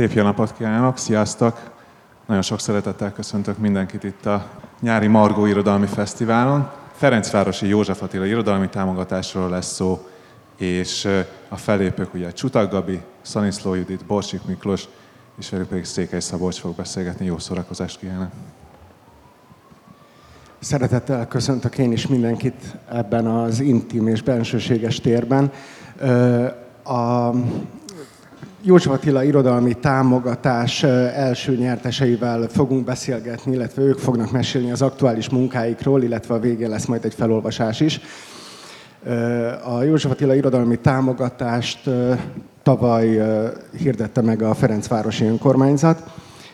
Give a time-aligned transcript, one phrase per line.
[0.00, 1.70] Szép jó napot kívánok, sziasztok!
[2.26, 4.46] Nagyon sok szeretettel köszöntök mindenkit itt a
[4.80, 6.70] nyári Margó Irodalmi Fesztiválon.
[6.92, 10.08] Ferencvárosi József Attila irodalmi támogatásról lesz szó,
[10.56, 11.08] és
[11.48, 14.88] a felépők ugye Csutak Gabi, Szaniszló Judit, Borsik Miklós,
[15.38, 17.24] és velük pedig Székely Szabolcs fog beszélgetni.
[17.24, 18.30] Jó szórakozást kívánok!
[20.58, 25.52] Szeretettel köszöntök én is mindenkit ebben az intim és bensőséges térben.
[26.84, 27.30] A
[28.62, 36.02] József Attila irodalmi támogatás első nyerteseivel fogunk beszélgetni, illetve ők fognak mesélni az aktuális munkáikról,
[36.02, 38.00] illetve a végén lesz majd egy felolvasás is.
[39.64, 41.90] A József Attila irodalmi támogatást
[42.62, 43.22] tavaly
[43.76, 46.02] hirdette meg a Ferencvárosi Önkormányzat,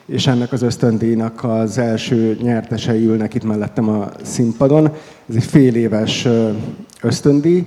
[0.06, 4.84] és ennek az ösztöndíjnak az első nyertesei ülnek itt mellettem a színpadon.
[5.28, 6.28] Ez egy fél éves
[7.02, 7.66] ösztöndíj,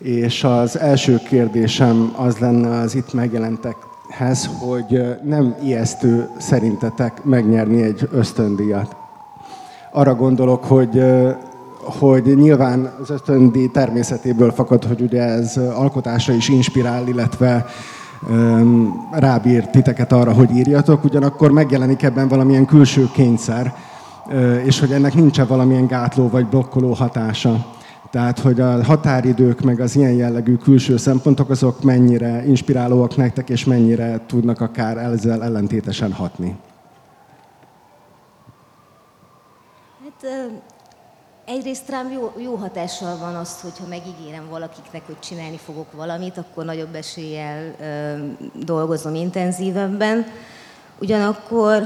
[0.00, 8.08] és az első kérdésem az lenne az itt megjelentekhez, hogy nem ijesztő szerintetek megnyerni egy
[8.12, 8.96] ösztöndíjat.
[9.92, 11.02] Arra gondolok, hogy
[11.82, 17.66] hogy nyilván az ösztöndíj természetéből fakad, hogy ugye ez alkotásra is inspirál, illetve
[19.12, 23.74] rábír titeket arra, hogy írjatok, ugyanakkor megjelenik ebben valamilyen külső kényszer,
[24.64, 27.66] és hogy ennek nincsen valamilyen gátló vagy blokkoló hatása.
[28.10, 33.64] Tehát, hogy a határidők, meg az ilyen jellegű külső szempontok, azok mennyire inspirálóak nektek, és
[33.64, 36.56] mennyire tudnak akár ezzel ellentétesen hatni.
[40.02, 40.50] Hát
[41.44, 46.64] egyrészt rám jó, jó hatással van az, hogyha megígérem valakiknek, hogy csinálni fogok valamit, akkor
[46.64, 47.74] nagyobb eséllyel
[48.54, 50.26] dolgozom intenzívebben.
[51.00, 51.82] Ugyanakkor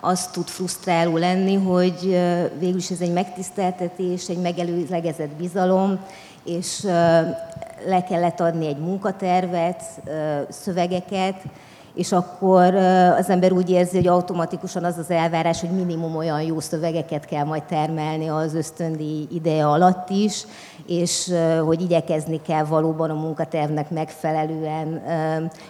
[0.00, 2.20] az tud frusztráló lenni, hogy
[2.58, 5.98] végül is ez egy megtiszteltetés, egy megelőlegezett bizalom,
[6.44, 6.80] és
[7.86, 9.82] le kellett adni egy munkatervet,
[10.48, 11.34] szövegeket,
[11.94, 12.74] és akkor
[13.18, 17.44] az ember úgy érzi, hogy automatikusan az az elvárás, hogy minimum olyan jó szövegeket kell
[17.44, 20.44] majd termelni az ösztöndi ideje alatt is,
[20.86, 21.32] és
[21.64, 25.02] hogy igyekezni kell valóban a munkatervnek megfelelően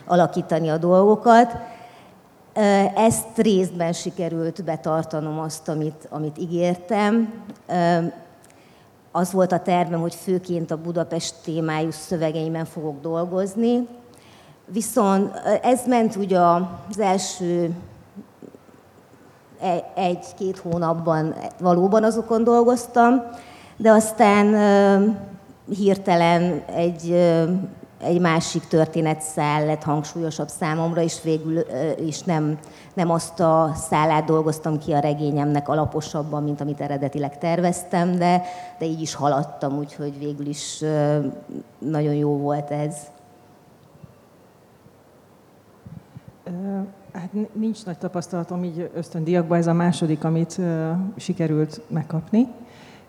[0.06, 1.56] alakítani a dolgokat.
[2.94, 7.32] Ezt részben sikerült betartanom azt, amit, amit ígértem.
[9.12, 13.88] Az volt a tervem, hogy főként a Budapest témájú szövegeimen fogok dolgozni.
[14.66, 17.74] Viszont ez ment ugye az első
[19.60, 23.22] e, egy-két hónapban valóban azokon dolgoztam,
[23.76, 24.54] de aztán
[25.68, 27.14] hirtelen egy
[28.00, 31.64] egy másik történetszál lett hangsúlyosabb számomra, és végül
[32.06, 32.58] is nem,
[32.94, 38.42] nem azt a szálát dolgoztam ki a regényemnek alaposabban, mint amit eredetileg terveztem, de,
[38.78, 40.84] de így is haladtam, úgyhogy végül is
[41.78, 42.96] nagyon jó volt ez.
[47.12, 50.60] Hát nincs nagy tapasztalatom így ösztöndiakban, ez a második, amit
[51.16, 52.48] sikerült megkapni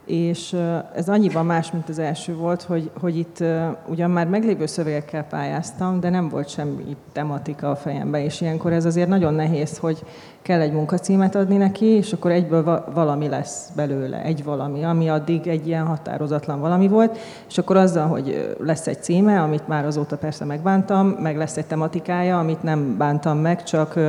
[0.09, 0.55] és
[0.95, 3.43] ez annyiban más, mint az első volt, hogy, hogy itt
[3.87, 8.85] ugyan már meglévő szövegekkel pályáztam, de nem volt semmi tematika a fejemben, és ilyenkor ez
[8.85, 10.03] azért nagyon nehéz, hogy
[10.41, 15.47] kell egy munkacímet adni neki, és akkor egyből valami lesz belőle, egy valami, ami addig
[15.47, 17.17] egy ilyen határozatlan valami volt,
[17.49, 21.65] és akkor azzal, hogy lesz egy címe, amit már azóta persze megbántam, meg lesz egy
[21.65, 23.99] tematikája, amit nem bántam meg, csak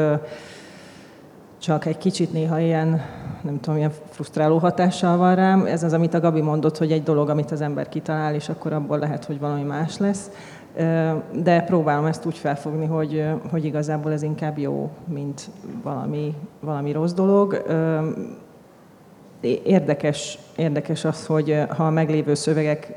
[1.60, 2.88] csak egy kicsit néha ilyen,
[3.43, 5.66] nem tudom, ilyen frusztráló hatással van rám.
[5.66, 8.72] Ez az, amit a Gabi mondott, hogy egy dolog, amit az ember kitalál, és akkor
[8.72, 10.31] abból lehet, hogy valami más lesz.
[11.43, 15.50] De próbálom ezt úgy felfogni, hogy, hogy igazából ez inkább jó, mint
[15.82, 17.65] valami, valami rossz dolog.
[19.65, 22.94] Érdekes, érdekes az, hogy ha a meglévő szövegek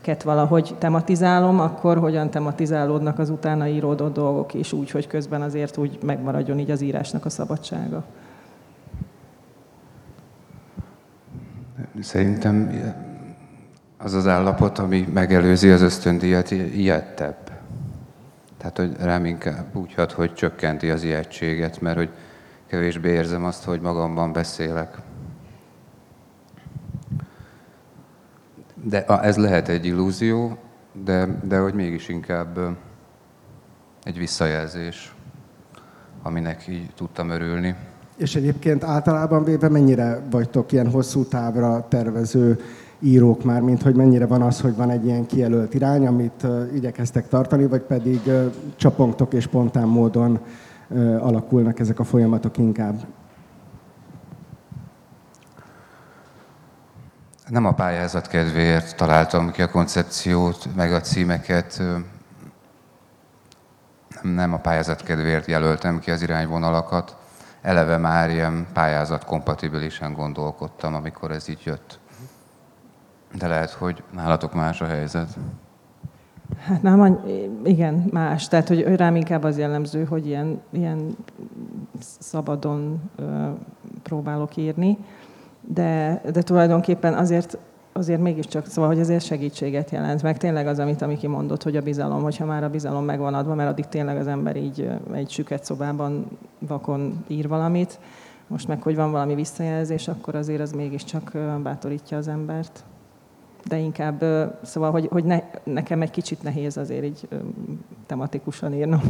[0.00, 5.76] ket valahogy tematizálom, akkor hogyan tematizálódnak az utána íródott dolgok is, úgy, hogy közben azért
[5.76, 8.04] úgy megmaradjon így az írásnak a szabadsága.
[12.00, 12.82] Szerintem
[13.98, 17.50] az az állapot, ami megelőzi az ösztöndíjat, ilyettebb.
[18.56, 22.08] Tehát, hogy rám inkább úgy hat, hogy csökkenti az ijegységet, mert hogy
[22.66, 24.98] kevésbé érzem azt, hogy magamban beszélek.
[28.82, 30.56] De ez lehet egy illúzió,
[31.04, 32.58] de, de hogy mégis inkább
[34.02, 35.14] egy visszajelzés,
[36.22, 37.74] aminek így tudtam örülni.
[38.16, 42.58] És egyébként általában véve mennyire vagytok ilyen hosszú távra tervező
[43.00, 47.28] írók már, mint hogy mennyire van az, hogy van egy ilyen kijelölt irány, amit igyekeztek
[47.28, 48.20] tartani, vagy pedig
[48.76, 50.38] csapongtok és spontán módon
[51.20, 52.94] alakulnak ezek a folyamatok inkább?
[57.50, 61.82] Nem a pályázat kedvéért találtam ki a koncepciót, meg a címeket,
[64.22, 67.16] nem a pályázat kedvéért jelöltem ki az irányvonalakat,
[67.62, 71.98] eleve már ilyen pályázat kompatibilisen gondolkodtam, amikor ez így jött.
[73.34, 75.28] De lehet, hogy nálatok más a helyzet.
[76.58, 77.20] Hát nem,
[77.64, 78.48] igen, más.
[78.48, 81.16] Tehát, hogy rám inkább az jellemző, hogy ilyen, ilyen
[82.18, 83.50] szabadon ö,
[84.02, 84.98] próbálok írni,
[85.60, 87.58] de, de tulajdonképpen azért
[87.92, 91.82] azért mégiscsak, szóval, hogy azért segítséget jelent, meg tényleg az, amit Amiki mondott, hogy a
[91.82, 95.64] bizalom, hogyha már a bizalom megvan adva, mert addig tényleg az ember így egy süket
[95.64, 96.26] szobában
[96.58, 97.98] vakon ír valamit,
[98.46, 102.84] most meg, hogy van valami visszajelzés, akkor azért az mégiscsak bátorítja az embert.
[103.68, 104.24] De inkább,
[104.62, 107.28] szóval, hogy, hogy ne, nekem egy kicsit nehéz azért így
[108.06, 109.00] tematikusan írnom.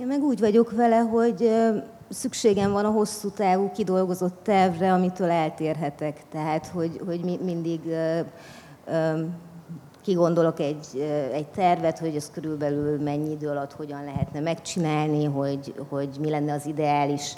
[0.00, 1.50] Én meg úgy vagyok vele, hogy
[2.08, 6.20] szükségem van a hosszú távú kidolgozott tervre, amitől eltérhetek.
[6.30, 7.80] Tehát, hogy, hogy mindig
[10.02, 10.86] kigondolok egy,
[11.32, 16.52] egy tervet, hogy ez körülbelül mennyi idő alatt hogyan lehetne megcsinálni, hogy, hogy mi lenne
[16.52, 17.34] az ideális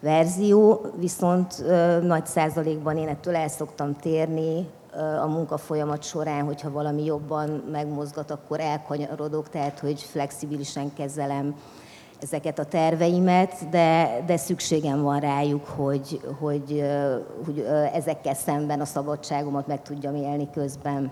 [0.00, 1.64] verzió, viszont
[2.02, 4.66] nagy százalékban én ettől el szoktam térni
[5.22, 11.54] a munkafolyamat során, hogyha valami jobban megmozgat, akkor elkanyarodok, tehát hogy flexibilisen kezelem
[12.22, 16.84] ezeket a terveimet, de, de szükségem van rájuk, hogy, hogy,
[17.44, 21.10] hogy ezekkel szemben a szabadságomat meg tudjam élni közben.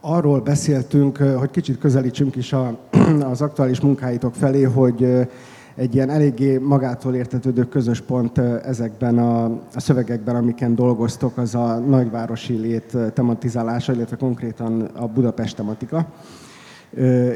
[0.00, 2.76] Arról beszéltünk, hogy kicsit közelítsünk is a,
[3.32, 5.28] az aktuális munkáitok felé, hogy
[5.74, 11.78] egy ilyen eléggé magától értetődő közös pont ezekben a, a szövegekben, amiken dolgoztok, az a
[11.78, 16.06] nagyvárosi lét tematizálása, illetve konkrétan a Budapest tematika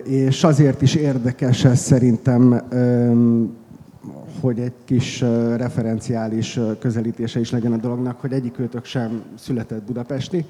[0.05, 2.63] és azért is érdekes ez szerintem,
[4.41, 5.21] hogy egy kis
[5.57, 10.45] referenciális közelítése is legyen a dolognak, hogy egyik őtök sem született budapesti.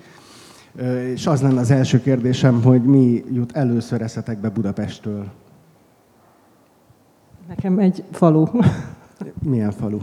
[1.12, 5.26] És az lenne az első kérdésem, hogy mi jut először eszetekbe Budapestről?
[7.48, 8.44] Nekem egy falu.
[9.42, 9.98] Milyen falu?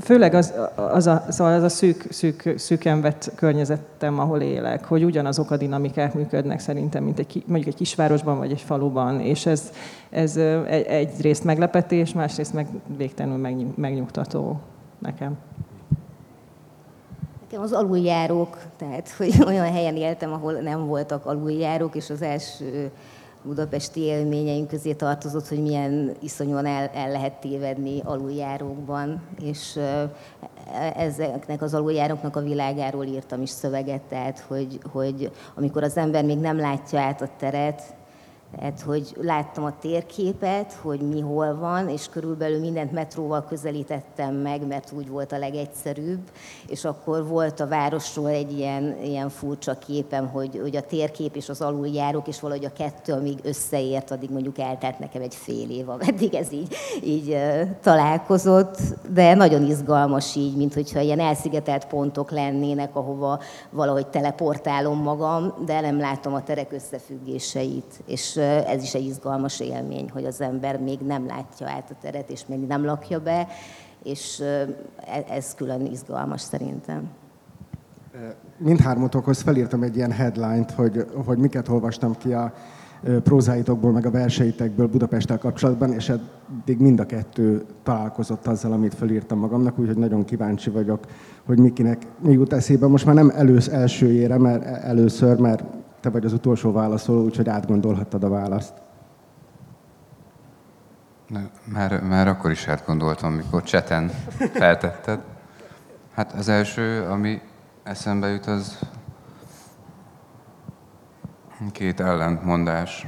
[0.00, 5.04] Főleg az, az, a, szóval az a szűk, szűk, szűken vett környezetem, ahol élek, hogy
[5.04, 9.72] ugyanazok a dinamikák működnek szerintem, mint egy, mondjuk egy kisvárosban vagy egy faluban, és ez,
[10.10, 10.36] ez
[10.86, 12.66] egyrészt meglepetés, másrészt meg
[12.96, 14.60] végtelenül megnyugtató
[14.98, 15.38] nekem.
[17.40, 22.90] Nekem az aluljárók, tehát hogy olyan helyen éltem, ahol nem voltak aluljárók, és az első
[23.44, 29.78] budapesti élményeink közé tartozott, hogy milyen iszonyúan el, el lehet tévedni aluljárókban, és
[30.96, 36.38] ezeknek az aluljáróknak a világáról írtam is szöveget, tehát hogy, hogy amikor az ember még
[36.38, 37.94] nem látja át a teret,
[38.56, 44.66] tehát, hogy láttam a térképet, hogy mi hol van, és körülbelül mindent metróval közelítettem meg,
[44.66, 46.20] mert úgy volt a legegyszerűbb,
[46.66, 51.48] és akkor volt a városról egy ilyen, ilyen furcsa képem, hogy, hogy a térkép és
[51.48, 55.88] az aluljárók, és valahogy a kettő, amíg összeért, addig mondjuk eltelt nekem egy fél év,
[55.88, 57.38] ameddig ez így, így
[57.82, 58.76] találkozott,
[59.12, 63.40] de nagyon izgalmas így, mint hogyha ilyen elszigetelt pontok lennének, ahova
[63.70, 70.10] valahogy teleportálom magam, de nem látom a terek összefüggéseit, és ez is egy izgalmas élmény,
[70.12, 73.46] hogy az ember még nem látja át a teret, és még nem lakja be,
[74.02, 77.10] és e, ez külön izgalmas szerintem.
[78.56, 82.52] Mindhármatokhoz felírtam egy ilyen headline-t, hogy, hogy miket olvastam ki a
[83.22, 89.38] prózáitokból, meg a verseitekből Budapesttel kapcsolatban, és eddig mind a kettő találkozott azzal, amit felírtam
[89.38, 91.00] magamnak, úgyhogy nagyon kíváncsi vagyok,
[91.46, 92.86] hogy mikinek mi jut eszébe.
[92.86, 95.64] Most már nem elősz elsőjére, mert e, először, mert
[96.02, 98.72] te vagy az utolsó válaszoló, úgyhogy átgondolhattad a választ.
[101.64, 104.08] Már, már akkor is átgondoltam, mikor cseten
[104.52, 105.20] feltetted.
[106.14, 107.40] Hát az első, ami
[107.82, 108.78] eszembe jut, az
[111.72, 113.06] két ellentmondás.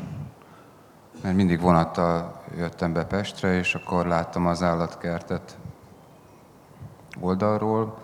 [1.23, 5.59] Mert mindig vonattal jöttem be Pestre, és akkor láttam az állatkertet
[7.21, 7.99] oldalról,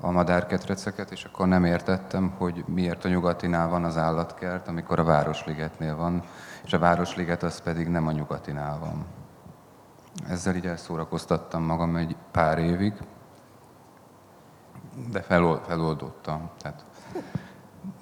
[0.00, 5.04] a madárketreceket, és akkor nem értettem, hogy miért a nyugatinál van az állatkert, amikor a
[5.04, 6.22] Városligetnél van,
[6.64, 9.04] és a Városliget az pedig nem a nyugatinál van.
[10.28, 12.92] Ezzel így elszórakoztattam magam egy pár évig,
[15.10, 15.20] de
[15.66, 16.50] feloldottam.
[16.62, 16.84] Tehát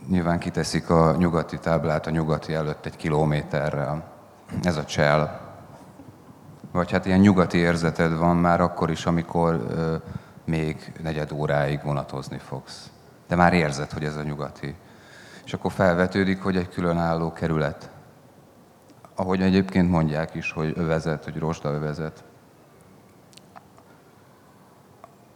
[0.08, 4.12] nyilván kiteszik a nyugati táblát a nyugati előtt egy kilométerrel.
[4.62, 5.40] Ez a csel.
[6.72, 9.66] Vagy hát ilyen nyugati érzeted van már akkor is, amikor
[10.44, 12.90] még negyed óráig vonatozni fogsz.
[13.28, 14.74] De már érzed, hogy ez a nyugati.
[15.44, 17.90] És akkor felvetődik, hogy egy különálló kerület.
[19.14, 22.24] Ahogy egyébként mondják is, hogy övezet, hogy rosda övezet.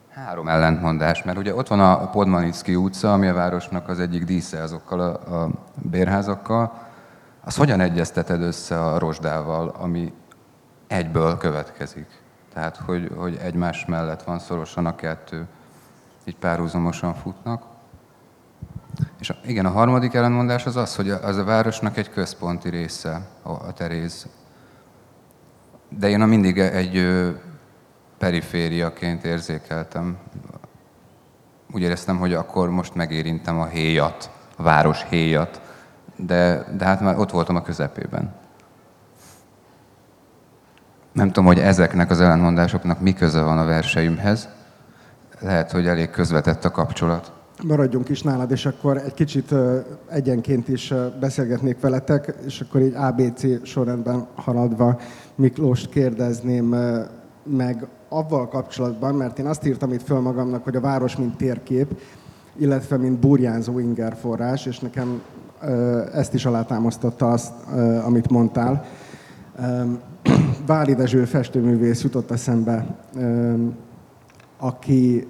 [0.09, 4.63] Három ellentmondás, mert ugye ott van a Podmanicki utca, ami a városnak az egyik dísze
[4.63, 6.87] azokkal a, a bérházakkal,
[7.45, 10.13] az hogyan egyezteted össze a rozsdával, ami
[10.87, 12.18] egyből következik?
[12.59, 15.47] Tehát, hogy, hogy egymás mellett van szorosan a kettő,
[16.25, 17.63] így párhuzamosan futnak.
[19.21, 23.73] És igen, a harmadik ellenmondás az az, hogy az a városnak egy központi része, a,
[23.73, 24.27] Teréz.
[25.89, 27.05] De én a mindig egy
[28.19, 30.19] perifériaként érzékeltem.
[31.73, 35.61] Úgy éreztem, hogy akkor most megérintem a héjat, a város héjat,
[36.17, 38.35] de, de hát már ott voltam a közepében.
[41.13, 44.49] Nem tudom, hogy ezeknek az ellentmondásoknak mi köze van a verseimhez.
[45.41, 47.33] Lehet, hogy elég közvetett a kapcsolat.
[47.63, 49.55] Maradjunk is nálad, és akkor egy kicsit
[50.09, 55.01] egyenként is beszélgetnék veletek, és akkor így ABC sorrendben haladva
[55.35, 56.77] Miklóst kérdezném
[57.43, 62.01] meg avval kapcsolatban, mert én azt írtam itt föl magamnak, hogy a város mint térkép,
[62.57, 65.23] illetve mint burjánzó ingerforrás, és nekem
[66.13, 67.53] ezt is alátámasztotta azt,
[68.05, 68.85] amit mondtál.
[70.69, 72.87] Váli Dezső festőművész jutott eszembe,
[74.59, 75.27] aki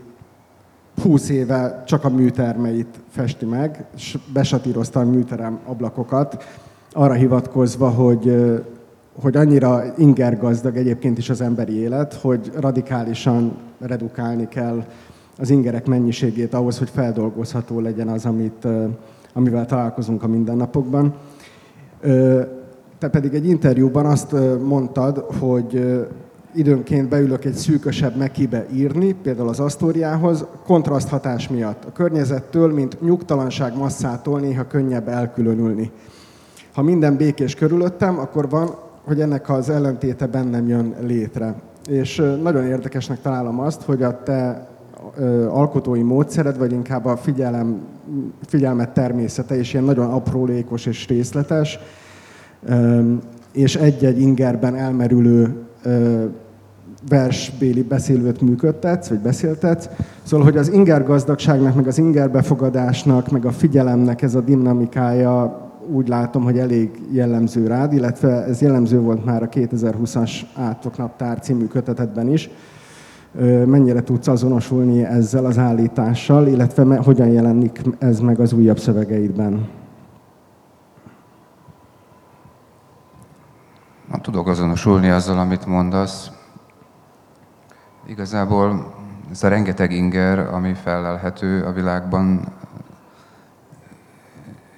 [1.03, 6.45] 20 éve csak a műtermeit festi meg, és besatírozta a műterem ablakokat,
[6.93, 8.53] arra hivatkozva, hogy,
[9.21, 14.85] hogy annyira ingergazdag egyébként is az emberi élet, hogy radikálisan redukálni kell
[15.39, 18.67] az ingerek mennyiségét ahhoz, hogy feldolgozható legyen az, amit,
[19.33, 21.15] amivel találkozunk a mindennapokban.
[22.99, 25.99] Te pedig egy interjúban azt mondtad, hogy
[26.55, 31.85] időnként beülök egy szűkösebb mekibe írni, például az Asztóriához, kontraszthatás miatt.
[31.85, 35.91] A környezettől, mint nyugtalanság masszától néha könnyebb elkülönülni.
[36.75, 38.75] Ha minden békés körülöttem, akkor van,
[39.05, 41.55] hogy ennek az ellentéte bennem jön létre.
[41.89, 44.69] És nagyon érdekesnek találom azt, hogy a te
[45.49, 47.81] alkotói módszered, vagy inkább a figyelem,
[48.47, 51.79] figyelmet természete, és ilyen nagyon aprólékos és részletes,
[53.53, 55.55] és egy-egy ingerben elmerülő
[57.09, 59.89] versbéli beszélőt működtetsz, vagy beszéltetsz.
[60.23, 65.67] Szóval, hogy az inger gazdagságnak, meg az inger befogadásnak, meg a figyelemnek ez a dinamikája
[65.93, 71.41] úgy látom, hogy elég jellemző rád, illetve ez jellemző volt már a 2020-as Átok Naptár
[71.41, 72.51] című kötetetben is.
[73.67, 79.69] Mennyire tudsz azonosulni ezzel az állítással, illetve hogyan jelenik ez meg az újabb szövegeidben?
[84.11, 86.31] Na, tudok azonosulni azzal, amit mondasz.
[88.07, 88.95] Igazából
[89.31, 92.53] ez a rengeteg inger, ami felelhető a világban,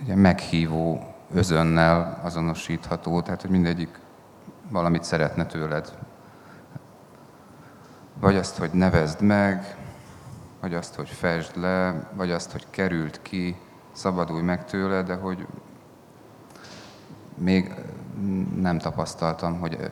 [0.03, 3.99] ugye meghívó özönnel azonosítható, tehát hogy mindegyik
[4.69, 5.99] valamit szeretne tőled.
[8.21, 9.77] Vagy azt, hogy nevezd meg,
[10.61, 13.57] vagy azt, hogy fesd le, vagy azt, hogy került ki,
[13.93, 15.47] szabadulj meg tőle, de hogy
[17.35, 17.75] még
[18.61, 19.91] nem tapasztaltam, hogy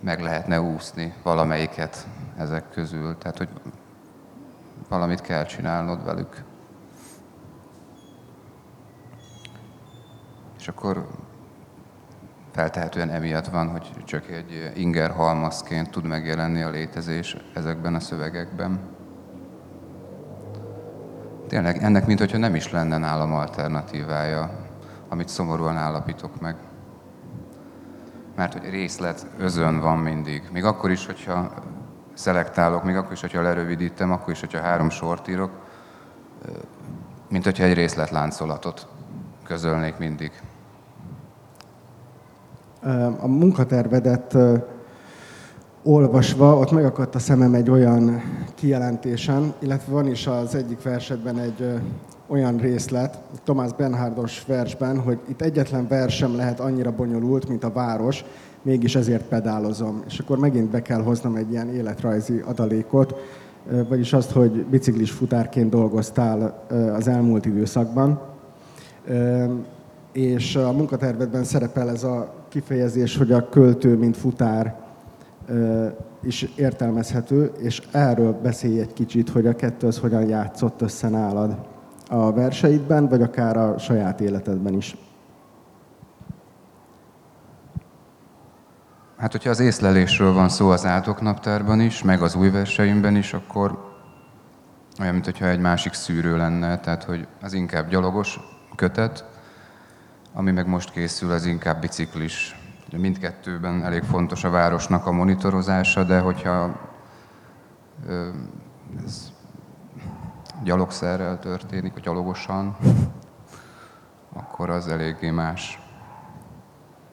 [0.00, 2.06] meg lehetne úszni valamelyiket
[2.36, 3.18] ezek közül.
[3.18, 3.48] Tehát, hogy
[4.88, 6.44] valamit kell csinálnod velük.
[10.58, 11.06] És akkor
[12.52, 18.80] feltehetően emiatt van, hogy csak egy inger halmazként tud megjelenni a létezés ezekben a szövegekben.
[21.48, 24.50] Tényleg ennek, mintha nem is lenne nálam alternatívája,
[25.08, 26.56] amit szomorúan állapítok meg.
[28.38, 30.42] Mert hogy részlet özön van mindig.
[30.52, 31.52] Még akkor is, hogyha
[32.14, 35.50] szelektálok, még akkor is, hogyha lerövidítem, akkor is, hogyha három sort írok,
[37.28, 38.86] mint hogyha egy részletláncolatot
[39.44, 40.32] közölnék mindig.
[43.20, 44.36] A munkatervedet
[45.82, 48.22] olvasva, ott megakadt a szemem egy olyan
[48.54, 51.80] kijelentésen, illetve van is az egyik versetben egy
[52.26, 57.72] olyan részlet, Tomás Bernhardos versben, hogy itt egyetlen vers sem lehet annyira bonyolult, mint a
[57.72, 58.24] város,
[58.62, 60.02] mégis ezért pedálozom.
[60.06, 63.14] És akkor megint be kell hoznom egy ilyen életrajzi adalékot,
[63.88, 68.20] vagyis azt, hogy biciklis futárként dolgoztál az elmúlt időszakban.
[70.12, 74.87] És a munkatervedben szerepel ez a kifejezés, hogy a költő, mint futár
[76.22, 81.56] is értelmezhető, és erről beszélj egy kicsit, hogy a kettő az hogyan játszott össze nálad
[82.08, 84.96] a verseidben, vagy akár a saját életedben is.
[89.16, 93.86] Hát, hogyha az észlelésről van szó az átoknaptárban is, meg az új verseimben is, akkor
[95.00, 98.40] olyan, mintha egy másik szűrő lenne, tehát hogy az inkább gyalogos
[98.76, 99.24] kötet,
[100.32, 102.57] ami meg most készül, az inkább biciklis.
[102.88, 106.80] Ugye mindkettőben elég fontos a városnak a monitorozása, de hogyha
[109.04, 109.32] ez
[110.62, 112.76] gyalogszerrel történik, vagy gyalogosan,
[114.32, 115.80] akkor az eléggé más.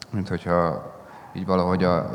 [0.10, 0.92] Mint hogyha
[1.34, 2.10] így valahogy a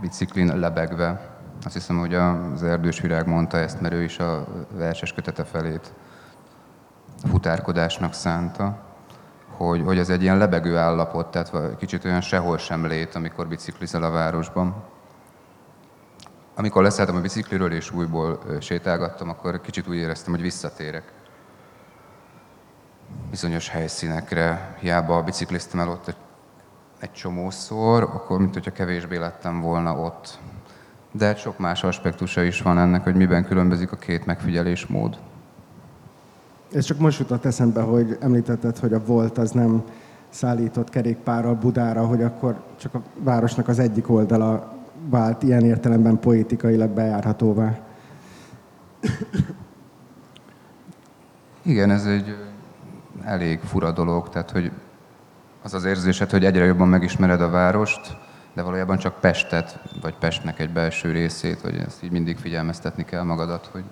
[0.00, 1.30] biciklin lebegve,
[1.64, 5.92] azt hiszem, hogy az erdős virág mondta ezt, mert ő is a verses kötete felét
[7.24, 8.78] futárkodásnak szánta,
[9.56, 14.02] hogy, hogy ez egy ilyen lebegő állapot, tehát kicsit olyan sehol sem lét, amikor biciklizel
[14.02, 14.74] a városban.
[16.54, 21.12] Amikor leszálltam a bicikliről és újból sétálgattam, akkor kicsit úgy éreztem, hogy visszatérek
[23.30, 24.74] bizonyos helyszínekre.
[24.80, 26.16] Hiába bicikliztem el ott
[26.98, 30.38] egy, csomószor, akkor mint hogyha kevésbé lettem volna ott.
[31.12, 35.18] De sok más aspektusa is van ennek, hogy miben különbözik a két megfigyelésmód.
[36.74, 39.82] Ez csak most jutott eszembe, hogy említetted, hogy a volt az nem
[40.28, 44.72] szállított kerékpárral Budára, hogy akkor csak a városnak az egyik oldala
[45.10, 47.78] vált ilyen értelemben poétikailag bejárhatóvá.
[51.62, 52.36] Igen, ez egy
[53.24, 54.70] elég fura dolog, tehát hogy
[55.62, 58.16] az az érzésed, hogy egyre jobban megismered a várost,
[58.54, 63.22] de valójában csak Pestet, vagy Pestnek egy belső részét, hogy ezt így mindig figyelmeztetni kell
[63.22, 63.84] magadat, hogy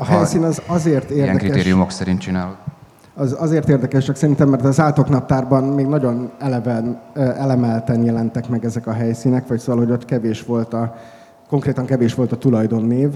[0.00, 1.24] a helyszín az azért érdekes.
[1.24, 2.56] Ilyen kritériumok szerint csinálod.
[3.14, 8.86] Az azért érdekes, csak szerintem, mert az átoknaptárban még nagyon eleven, elemelten jelentek meg ezek
[8.86, 10.94] a helyszínek, vagy szóval, hogy ott kevés volt a,
[11.48, 13.08] konkrétan kevés volt a tulajdonnév.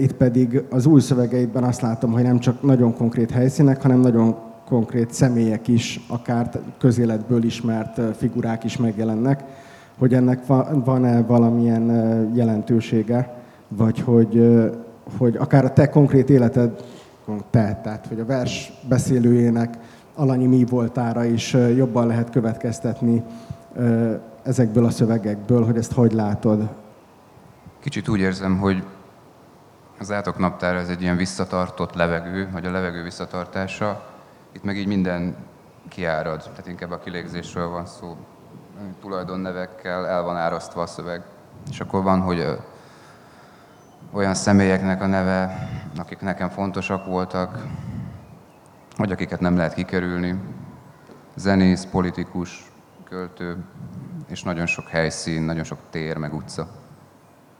[0.00, 4.36] Itt pedig az új szövegeidben azt látom, hogy nem csak nagyon konkrét helyszínek, hanem nagyon
[4.68, 9.44] konkrét személyek is, akár közéletből ismert figurák is megjelennek,
[9.98, 10.46] hogy ennek
[10.84, 11.84] van-e valamilyen
[12.34, 13.34] jelentősége,
[13.68, 14.62] vagy hogy,
[15.18, 16.84] hogy akár a te konkrét életed,
[17.50, 19.78] te, tehát hogy a vers beszélőjének
[20.14, 23.22] alanyi mi voltára is jobban lehet következtetni
[24.42, 26.68] ezekből a szövegekből, hogy ezt hogy látod?
[27.80, 28.82] Kicsit úgy érzem, hogy
[29.98, 34.04] az átok naptára ez egy ilyen visszatartott levegő, vagy a levegő visszatartása.
[34.52, 35.36] Itt meg így minden
[35.88, 38.16] kiárad, tehát inkább a kilégzésről van szó.
[39.00, 41.22] Tulajdonnevekkel el van árasztva a szöveg.
[41.70, 42.58] És akkor van, hogy
[44.12, 47.66] olyan személyeknek a neve, akik nekem fontosak voltak,
[48.96, 50.40] vagy akiket nem lehet kikerülni.
[51.34, 52.72] Zenész, politikus,
[53.04, 53.64] költő,
[54.28, 56.68] és nagyon sok helyszín, nagyon sok tér, meg utca.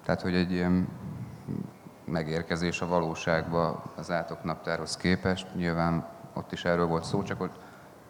[0.05, 0.89] Tehát, hogy egy ilyen
[2.05, 5.47] megérkezés a valóságba az átok naptárhoz képest.
[5.55, 7.55] Nyilván ott is erről volt szó, csak ott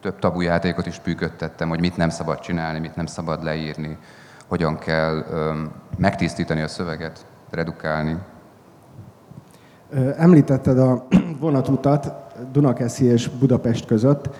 [0.00, 3.98] több tabu játékot is pűködtettem, hogy mit nem szabad csinálni, mit nem szabad leírni,
[4.46, 8.16] hogyan kell öm, megtisztítani a szöveget, redukálni.
[10.16, 11.06] Említetted a
[11.40, 12.12] vonatutat
[12.52, 14.30] Dunakeszi és Budapest között,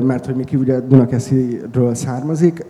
[0.00, 2.66] mert hogy Miki ugye Dunakesziről származik.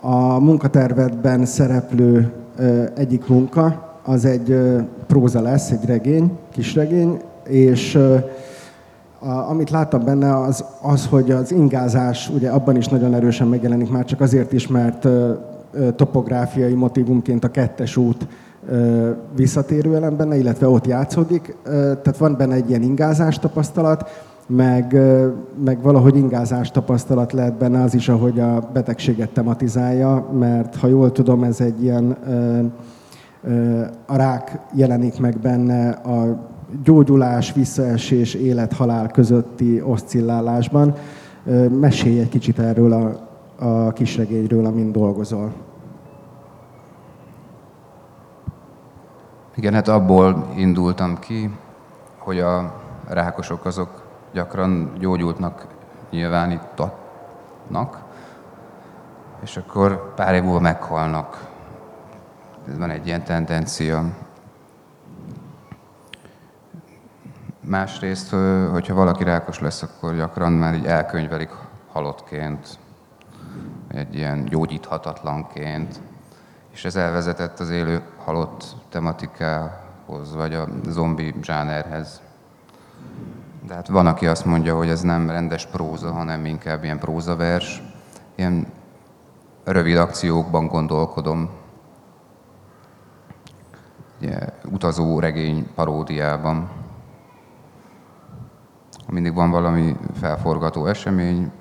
[0.00, 2.32] A munkatervedben szereplő
[2.94, 4.58] egyik munka, az egy
[5.06, 7.98] próza lesz, egy regény, kisregény, és
[9.48, 14.04] amit láttam benne az, az, hogy az ingázás ugye abban is nagyon erősen megjelenik, már
[14.04, 15.08] csak azért is, mert
[15.96, 18.26] topográfiai motivumként a kettes út
[19.36, 21.56] visszatérő elem benne, illetve ott játszódik.
[21.64, 24.10] Tehát van benne egy ilyen ingázás tapasztalat,
[24.46, 24.96] meg,
[25.64, 31.12] meg valahogy ingázás tapasztalat lehet benne az is, ahogy a betegséget tematizálja, mert ha jól
[31.12, 32.16] tudom, ez egy ilyen
[34.06, 36.48] a rák jelenik meg benne a
[36.84, 40.94] gyógyulás, visszaesés, élet-halál közötti oszcillálásban.
[41.80, 43.25] Mesélj egy kicsit erről a,
[43.58, 45.52] a kisregényről, amin dolgozol.
[49.54, 51.50] Igen, hát abból indultam ki,
[52.18, 52.74] hogy a
[53.08, 55.66] rákosok azok gyakran gyógyultnak
[56.10, 58.04] nyilvánítatnak,
[59.42, 61.48] és akkor pár év múlva meghalnak.
[62.68, 64.04] Ez van egy ilyen tendencia.
[67.60, 68.30] Másrészt,
[68.70, 71.50] hogyha valaki rákos lesz, akkor gyakran már így elkönyvelik
[71.92, 72.78] halottként,
[73.96, 76.00] egy ilyen gyógyíthatatlanként,
[76.72, 82.20] és ez elvezetett az élő halott tematikához, vagy a zombi zsánerhez.
[83.66, 87.82] De hát van, aki azt mondja, hogy ez nem rendes próza, hanem inkább ilyen prózavers.
[88.34, 88.66] Ilyen
[89.64, 91.50] rövid akciókban gondolkodom.
[94.20, 94.38] Ugye,
[94.70, 96.70] utazó regény paródiában.
[99.08, 101.52] Mindig van valami felforgató esemény,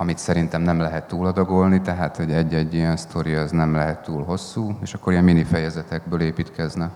[0.00, 4.76] amit szerintem nem lehet túladagolni, tehát hogy egy-egy ilyen sztori az nem lehet túl hosszú,
[4.82, 6.90] és akkor ilyen mini fejezetekből építkezne.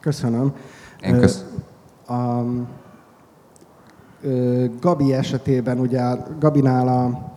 [0.00, 0.54] Köszönöm.
[1.02, 1.44] Én kösz...
[2.06, 2.42] A,
[4.80, 6.02] Gabi esetében, ugye
[6.38, 7.32] Gabinál a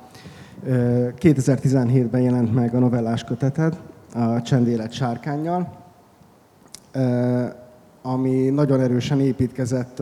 [1.20, 3.78] 2017-ben jelent meg a novellás köteted,
[4.14, 5.74] a Csendélet sárkányjal.
[8.02, 10.02] ami nagyon erősen építkezett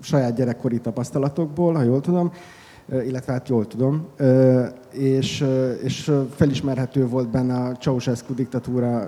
[0.00, 2.32] saját gyerekkori tapasztalatokból, ha jól tudom,
[3.06, 4.06] illetve hát jól tudom,
[4.92, 5.44] és,
[5.82, 8.98] és felismerhető volt benne a Ceausescu diktatúra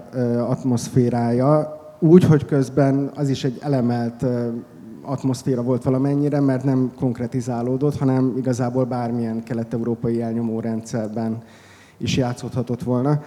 [0.48, 4.26] atmoszférája, úgy, hogy közben az is egy elemelt
[5.02, 11.42] atmoszféra volt valamennyire, mert nem konkretizálódott, hanem igazából bármilyen kelet-európai elnyomó rendszerben
[11.98, 13.22] is játszódhatott volna.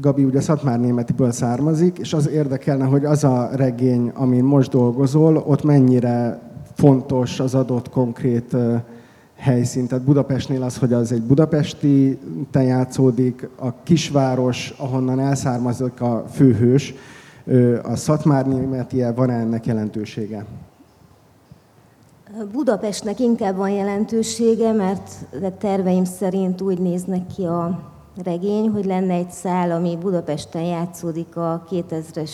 [0.00, 5.36] Gabi ugye Szatmár Németiből származik, és az érdekelne, hogy az a regény, amin most dolgozol,
[5.36, 6.40] ott mennyire
[6.74, 8.56] fontos az adott konkrét
[9.36, 9.86] helyszín.
[9.86, 12.18] Tehát Budapestnél az, hogy az egy budapesti
[12.50, 16.94] te játszódik, a kisváros, ahonnan elszármazik a főhős,
[17.82, 20.44] a Szatmár Németie, van -e ennek jelentősége?
[22.52, 25.26] Budapestnek inkább van jelentősége, mert
[25.58, 27.92] terveim szerint úgy néznek ki a
[28.24, 32.30] regény, hogy lenne egy szál, ami Budapesten játszódik a 2000-es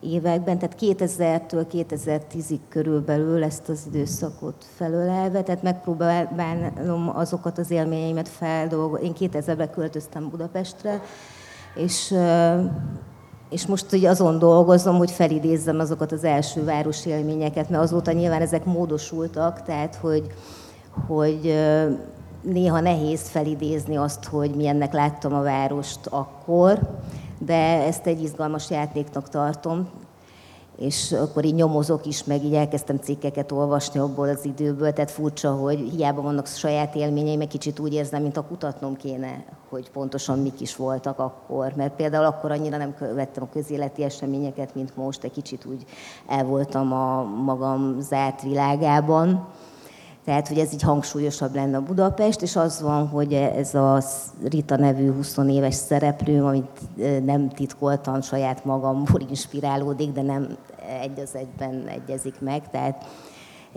[0.00, 9.06] években, tehát 2000-től 2010-ig körülbelül ezt az időszakot felölelve, tehát megpróbálom azokat az élményeimet feldolgozni.
[9.06, 11.02] Én 2000-ben költöztem Budapestre,
[11.74, 12.14] és
[13.50, 18.40] és most ugye azon dolgozom, hogy felidézzem azokat az első városi élményeket, mert azóta nyilván
[18.40, 20.26] ezek módosultak, tehát hogy,
[21.06, 21.54] hogy
[22.42, 26.78] néha nehéz felidézni azt, hogy milyennek láttam a várost akkor,
[27.38, 29.88] de ezt egy izgalmas játéknak tartom,
[30.80, 35.52] és akkor így nyomozok is, meg így elkezdtem cikkeket olvasni abból az időből, tehát furcsa,
[35.52, 40.38] hogy hiába vannak saját élményeim, meg kicsit úgy érzem, mint a kutatnom kéne, hogy pontosan
[40.38, 41.72] mik is voltak akkor.
[41.76, 45.84] Mert például akkor annyira nem vettem a közéleti eseményeket, mint most, egy kicsit úgy
[46.28, 49.48] el voltam a magam zárt világában.
[50.30, 54.02] Tehát, hogy ez így hangsúlyosabb lenne a Budapest, és az van, hogy ez a
[54.44, 56.80] Rita nevű 20 éves szereplő, amit
[57.24, 60.56] nem titkoltan saját magamból inspirálódik, de nem
[61.02, 63.04] egy az egyben egyezik meg, tehát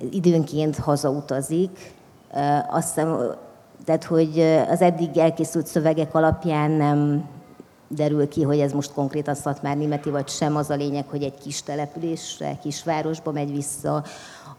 [0.09, 1.93] időnként hazautazik.
[2.69, 3.17] Azt hiszem,
[3.85, 4.39] tehát, hogy
[4.69, 7.29] az eddig elkészült szövegek alapján nem
[7.87, 10.55] derül ki, hogy ez most konkrétan Szatmár Németi vagy sem.
[10.55, 14.03] Az a lényeg, hogy egy kis településre, kisvárosba megy vissza,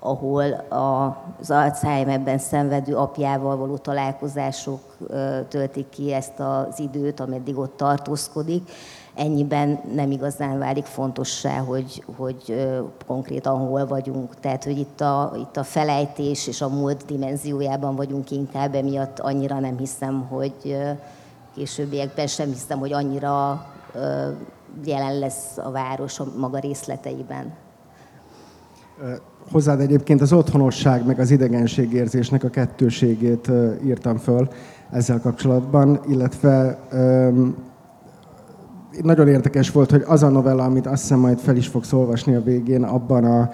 [0.06, 4.80] ahol az Alzheimerben szenvedő apjával való találkozások
[5.48, 8.70] töltik ki ezt az időt, ameddig ott tartózkodik.
[9.14, 12.68] Ennyiben nem igazán válik fontossá, hogy, hogy
[13.06, 14.40] konkrétan hol vagyunk.
[14.40, 19.60] Tehát, hogy itt a, itt a felejtés és a múlt dimenziójában vagyunk inkább, emiatt annyira
[19.60, 20.76] nem hiszem, hogy
[21.54, 23.66] későbbiekben sem hiszem, hogy annyira
[24.84, 27.63] jelen lesz a város a maga részleteiben.
[29.50, 33.50] Hozzád egyébként az otthonosság meg az idegenségérzésnek a kettőségét
[33.85, 34.48] írtam föl
[34.90, 36.78] ezzel kapcsolatban, illetve
[39.02, 42.35] nagyon érdekes volt, hogy az a novella, amit azt hiszem majd fel is fogsz olvasni
[42.35, 43.50] a végén, abban a,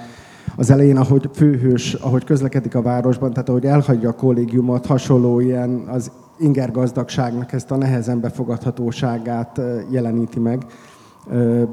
[0.56, 5.84] az elején, ahogy főhős, ahogy közlekedik a városban, tehát ahogy elhagyja a kollégiumot, hasonló ilyen
[5.88, 10.66] az inger gazdagságnak ezt a nehezen befogadhatóságát jeleníti meg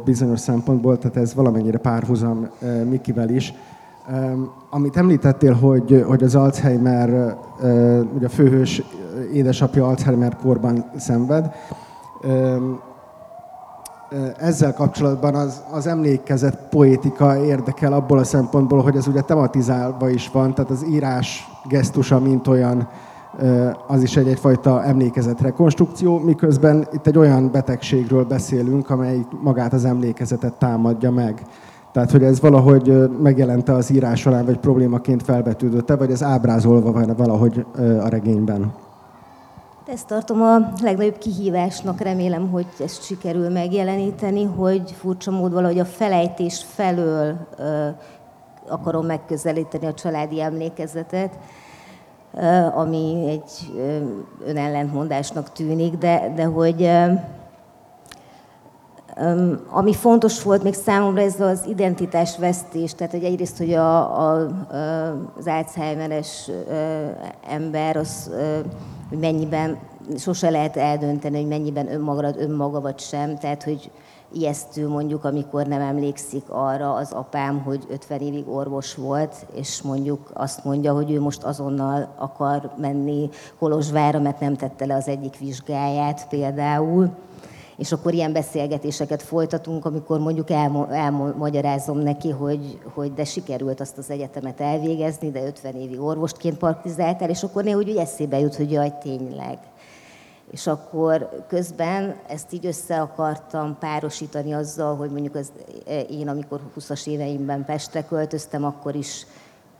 [0.05, 2.47] bizonyos szempontból, tehát ez valamennyire párhuzam
[2.89, 3.53] Mikivel is.
[4.69, 7.37] Amit említettél, hogy, hogy az Alzheimer,
[8.15, 8.83] ugye a főhős
[9.33, 11.51] édesapja Alzheimer korban szenved,
[14.37, 20.29] ezzel kapcsolatban az, az emlékezet poétika érdekel abból a szempontból, hogy ez ugye tematizálva is
[20.29, 22.87] van, tehát az írás gesztusa, mint olyan,
[23.87, 30.53] az is egy egyfajta emlékezetrekonstrukció, miközben itt egy olyan betegségről beszélünk, amely magát az emlékezetet
[30.53, 31.41] támadja meg.
[31.91, 37.13] Tehát, hogy ez valahogy megjelente az írás során, vagy problémaként felvetődött-e, vagy ez ábrázolva van
[37.17, 37.65] valahogy
[38.01, 38.73] a regényben?
[39.87, 45.85] Ezt tartom a legnagyobb kihívásnak, remélem, hogy ezt sikerül megjeleníteni, hogy furcsa mód valahogy a
[45.85, 47.87] felejtés felől ö,
[48.67, 51.39] akarom megközelíteni a családi emlékezetet,
[52.73, 53.81] ami egy
[54.45, 56.89] önellentmondásnak tűnik, de, de hogy
[59.69, 64.47] ami fontos volt még számomra, ez az identitásvesztés, tehát hogy egyrészt, hogy a, a,
[65.37, 66.49] az Alzheimeres
[67.49, 68.31] ember, az,
[69.09, 69.77] hogy mennyiben,
[70.15, 73.91] sose lehet eldönteni, hogy mennyiben önmaga, önmaga vagy sem, tehát hogy
[74.33, 80.31] ijesztő mondjuk, amikor nem emlékszik arra az apám, hogy 50 évig orvos volt, és mondjuk
[80.33, 85.37] azt mondja, hogy ő most azonnal akar menni Kolozsvárra, mert nem tette le az egyik
[85.37, 87.11] vizsgáját például
[87.77, 90.49] és akkor ilyen beszélgetéseket folytatunk, amikor mondjuk
[90.89, 97.29] elmagyarázom neki, hogy, hogy de sikerült azt az egyetemet elvégezni, de 50 évi orvostként partizáltál,
[97.29, 99.57] és akkor néha úgy eszébe jut, hogy jaj, tényleg.
[100.51, 105.51] És akkor közben ezt így össze akartam párosítani azzal, hogy mondjuk az,
[106.09, 109.25] én, amikor 20-as éveimben Pestre költöztem, akkor is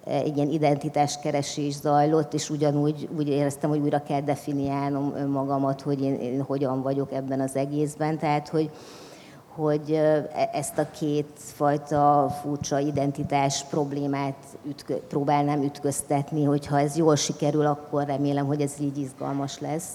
[0.03, 6.13] egy ilyen identitáskeresés zajlott, és ugyanúgy úgy éreztem, hogy újra kell definiálnom önmagamat, hogy én,
[6.13, 8.17] én hogyan vagyok ebben az egészben.
[8.17, 8.69] Tehát, hogy,
[9.47, 17.15] hogy e, ezt a két fajta furcsa identitás problémát ütkö, próbálnám ütköztetni, hogyha ez jól
[17.15, 19.91] sikerül, akkor remélem, hogy ez így izgalmas lesz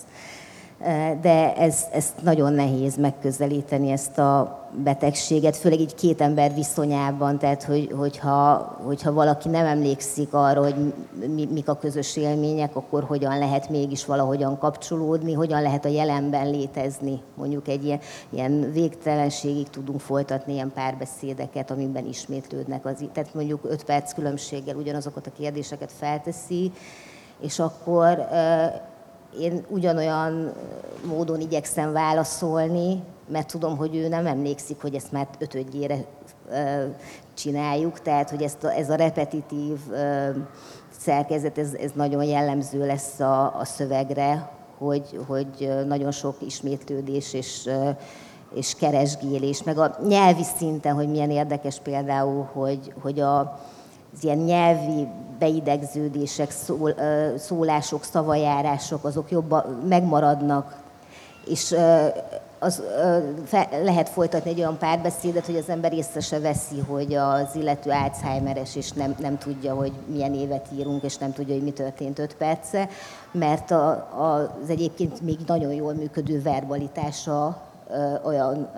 [1.21, 7.63] de ez, ez nagyon nehéz megközelíteni ezt a betegséget, főleg így két ember viszonyában, tehát
[7.63, 10.95] hogy, hogyha, hogyha valaki nem emlékszik arra, hogy
[11.35, 16.51] mi, mik a közös élmények, akkor hogyan lehet mégis valahogyan kapcsolódni, hogyan lehet a jelenben
[16.51, 17.21] létezni.
[17.35, 23.85] Mondjuk egy ilyen, ilyen végtelenségig tudunk folytatni ilyen párbeszédeket, amiben ismétlődnek az, tehát mondjuk öt
[23.85, 26.73] perc különbséggel ugyanazokat a kérdéseket felteszi,
[27.41, 28.29] és akkor
[29.41, 30.53] én ugyanolyan
[31.05, 36.05] módon igyekszem válaszolni, mert tudom, hogy ő nem emlékszik, hogy ezt már ötödjére
[37.35, 39.79] csináljuk, tehát hogy ezt a, ez a repetitív
[40.99, 47.71] szerkezet, ez, ez nagyon jellemző lesz a, a szövegre, hogy, hogy nagyon sok ismétlődés és,
[48.55, 53.61] és keresgélés, meg a nyelvi szinten, hogy milyen érdekes például, hogy, hogy a,
[54.15, 56.95] az ilyen nyelvi beidegződések, szól,
[57.39, 60.81] szólások, szavajárások, azok jobban megmaradnak,
[61.47, 61.75] és
[62.59, 62.83] az,
[63.83, 68.77] lehet folytatni egy olyan párbeszédet, hogy az ember észre se veszi, hogy az illető Alzheimeres,
[68.77, 72.37] és nem, nem tudja, hogy milyen évet írunk, és nem tudja, hogy mi történt öt
[72.37, 72.89] perce,
[73.31, 77.63] mert a, a, az egyébként még nagyon jól működő verbalitása
[78.25, 78.71] olyan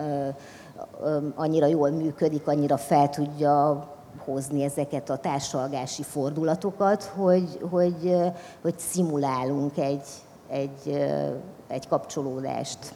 [1.34, 3.86] annyira jól működik, annyira fel tudja
[4.18, 8.16] hozni ezeket a társalgási fordulatokat, hogy, hogy,
[8.62, 10.06] hogy szimulálunk egy,
[10.48, 11.06] egy,
[11.68, 12.94] egy kapcsolódást.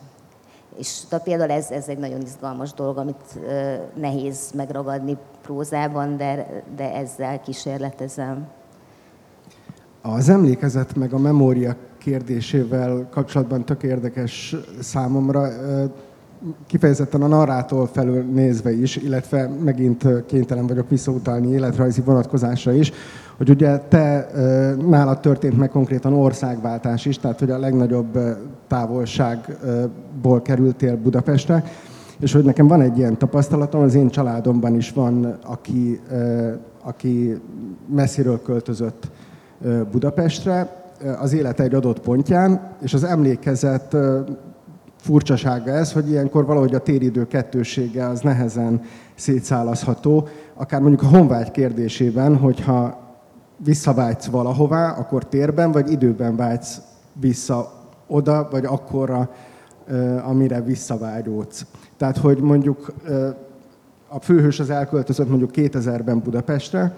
[0.76, 3.38] És de például ez, ez egy nagyon izgalmas dolog, amit
[3.94, 8.48] nehéz megragadni prózában, de, de ezzel kísérletezem.
[10.02, 15.48] Az emlékezet meg a memória kérdésével kapcsolatban tök érdekes számomra
[16.66, 22.92] kifejezetten a narrátor felül nézve is, illetve megint kénytelen vagyok visszautalni életrajzi vonatkozásra is,
[23.36, 24.30] hogy ugye te
[24.88, 28.18] nálad történt meg konkrétan országváltás is, tehát hogy a legnagyobb
[28.66, 31.64] távolságból kerültél Budapestre,
[32.18, 36.00] és hogy nekem van egy ilyen tapasztalatom, az én családomban is van, aki,
[36.82, 37.40] aki
[37.94, 39.10] messziről költözött
[39.90, 40.86] Budapestre,
[41.20, 43.96] az élete egy adott pontján, és az emlékezet
[45.00, 48.82] furcsasága ez, hogy ilyenkor valahogy a téridő kettősége az nehezen
[49.14, 53.06] szétszálazható, akár mondjuk a honvágy kérdésében, hogyha
[53.56, 56.80] visszavágysz valahová, akkor térben vagy időben vágysz
[57.12, 57.72] vissza
[58.06, 59.30] oda, vagy akkorra,
[60.24, 61.66] amire visszavágyódsz.
[61.96, 62.92] Tehát, hogy mondjuk
[64.08, 66.96] a főhős az elköltözött mondjuk 2000-ben Budapestre,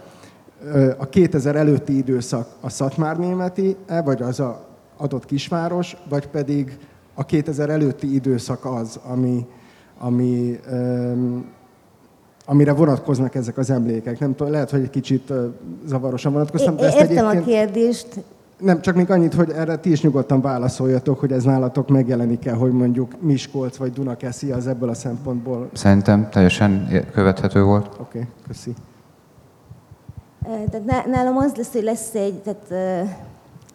[0.99, 6.79] a 2000 előtti időszak a Szatmár németi, vagy az a adott kisváros, vagy pedig
[7.21, 9.47] a 2000 előtti időszak az, ami,
[9.99, 11.45] ami, um,
[12.47, 14.19] amire vonatkoznak ezek az emlékek.
[14.19, 15.33] Nem tudom, lehet, hogy egy kicsit
[15.87, 16.77] zavarosan vonatkoztam.
[16.77, 18.09] De ezt Értem a kérdést.
[18.59, 22.73] Nem, csak még annyit, hogy erre ti is nyugodtan válaszoljatok, hogy ez nálatok megjelenik-e, hogy
[22.73, 25.69] mondjuk Miskolc vagy Dunakeszi az ebből a szempontból.
[25.73, 27.87] Szerintem teljesen követhető volt.
[27.87, 28.75] Oké, okay, köszi.
[30.43, 32.73] Tehát nálam az lesz, hogy lesz egy, tehát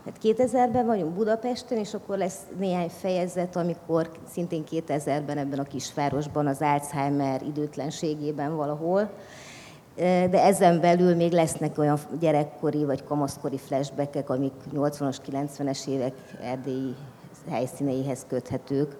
[0.05, 6.47] Hát 2000-ben vagyunk Budapesten, és akkor lesz néhány fejezet, amikor szintén 2000-ben ebben a kisvárosban
[6.47, 9.09] az Alzheimer időtlenségében valahol,
[9.95, 16.13] de ezen belül még lesznek olyan gyerekkori vagy kamaszkori flashbackek, amik 80-as, 90-es évek
[16.43, 16.95] erdélyi
[17.49, 18.97] helyszíneihez köthetők.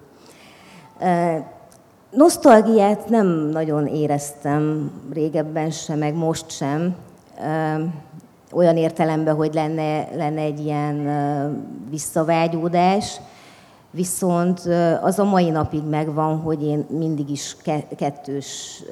[2.11, 6.95] Nosztalgiát nem nagyon éreztem régebben sem, meg most sem
[8.51, 11.10] olyan értelemben, hogy lenne, lenne egy ilyen
[11.89, 13.19] visszavágyódás,
[13.91, 14.60] viszont
[15.01, 17.58] az a mai napig megvan, hogy én mindig is
[17.97, 18.84] kettős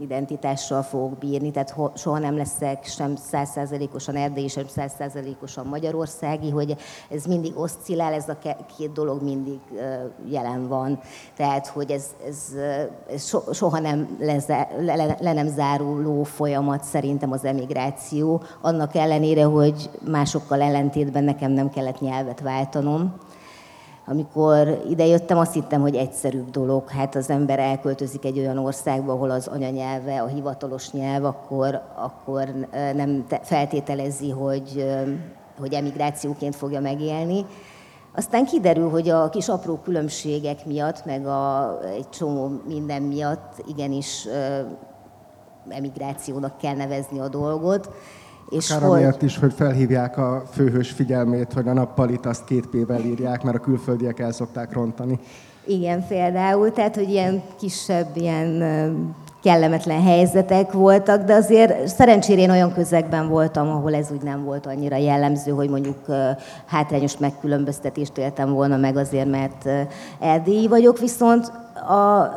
[0.00, 6.76] identitással fogok bírni, tehát soha nem leszek sem százszázalékosan erdélyi, sem százszázalékosan magyarországi, hogy
[7.10, 8.38] ez mindig oszcillál, ez a
[8.76, 9.58] két dolog mindig
[10.28, 11.00] jelen van.
[11.36, 12.54] Tehát, hogy ez, ez,
[13.10, 19.90] ez soha nem leze, le, le nem záruló folyamat szerintem az emigráció, annak ellenére, hogy
[20.06, 23.14] másokkal ellentétben nekem nem kellett nyelvet váltanom
[24.08, 26.88] amikor idejöttem, azt hittem, hogy egyszerűbb dolog.
[26.88, 32.68] Hát az ember elköltözik egy olyan országba, ahol az anyanyelve, a hivatalos nyelv, akkor, akkor
[32.94, 34.84] nem feltételezi, hogy,
[35.58, 37.46] hogy emigrációként fogja megélni.
[38.14, 44.26] Aztán kiderül, hogy a kis apró különbségek miatt, meg a, egy csomó minden miatt igenis
[45.68, 47.90] emigrációnak kell nevezni a dolgot.
[48.50, 48.98] És Akár hogy...
[48.98, 53.56] amiatt is, hogy felhívják a főhős figyelmét, hogy a nappalit azt két P-vel írják, mert
[53.56, 55.18] a külföldiek el szokták rontani.
[55.66, 58.62] Igen, például, tehát, hogy ilyen kisebb, ilyen
[59.42, 64.66] kellemetlen helyzetek voltak, de azért szerencsére én olyan közegben voltam, ahol ez úgy nem volt
[64.66, 65.98] annyira jellemző, hogy mondjuk
[66.66, 69.68] hátrányos megkülönböztetést éltem volna meg azért, mert
[70.20, 71.52] erdélyi vagyok, viszont
[71.86, 72.30] a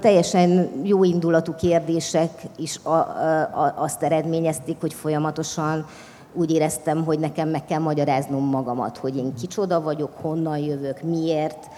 [0.00, 5.86] teljesen jó indulatú kérdések is a, azt eredményezték, hogy folyamatosan
[6.34, 11.68] úgy éreztem, hogy nekem meg kell magyaráznom magamat, hogy én kicsoda vagyok, honnan jövök, miért.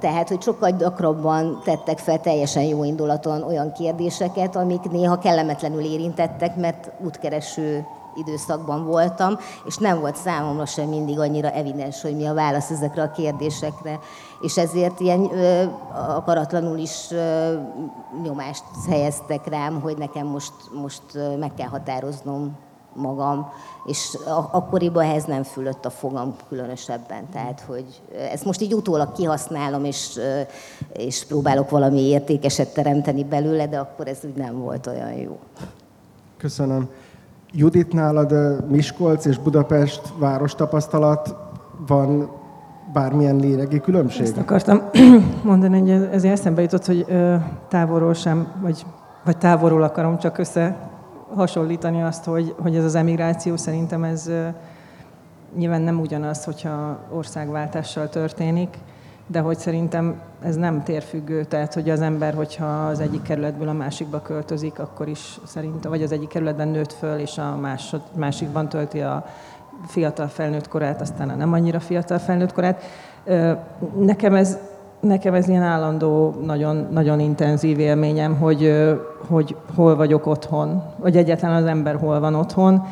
[0.00, 6.56] Tehát, hogy sokkal gyakrabban tettek fel teljesen jó indulaton olyan kérdéseket, amik néha kellemetlenül érintettek,
[6.56, 12.34] mert útkereső időszakban voltam, és nem volt számomra sem mindig annyira evidens, hogy mi a
[12.34, 13.98] válasz ezekre a kérdésekre.
[14.42, 17.52] És ezért ilyen ö, akaratlanul is ö,
[18.22, 20.52] nyomást helyeztek rám, hogy nekem most,
[20.82, 21.02] most
[21.38, 22.56] meg kell határoznom
[22.94, 23.50] magam,
[23.84, 24.18] és
[24.50, 27.28] akkoriban ehhez nem fülött a fogam különösebben.
[27.32, 28.00] Tehát, hogy
[28.32, 30.20] ezt most így utólag kihasználom, és,
[30.92, 35.38] és próbálok valami értékeset teremteni belőle, de akkor ez úgy nem volt olyan jó.
[36.36, 36.88] Köszönöm.
[37.52, 38.34] Judit, nálad
[38.68, 41.34] Miskolc és Budapest város tapasztalat
[41.86, 42.30] van
[42.92, 44.22] bármilyen lényegi különbség?
[44.22, 44.82] Ezt akartam
[45.44, 47.06] mondani, hogy ezért eszembe jutott, hogy
[47.68, 48.86] távolról sem, vagy,
[49.24, 50.76] vagy távolról akarom csak össze
[51.34, 54.30] hasonlítani azt, hogy, hogy ez az emigráció szerintem ez
[55.56, 58.78] nyilván nem ugyanaz, hogyha országváltással történik,
[59.26, 63.72] de hogy szerintem ez nem térfüggő, tehát hogy az ember, hogyha az egyik kerületből a
[63.72, 68.68] másikba költözik, akkor is szerintem, vagy az egyik kerületben nőtt föl, és a másod, másikban
[68.68, 69.26] tölti a
[69.86, 72.82] fiatal felnőtt korát, aztán a nem annyira fiatal felnőtt korát.
[73.98, 74.58] Nekem ez,
[75.00, 78.72] nekem ez ilyen állandó, nagyon, nagyon intenzív élményem, hogy,
[79.28, 82.82] hogy hol vagyok otthon, vagy egyáltalán az ember hol van otthon.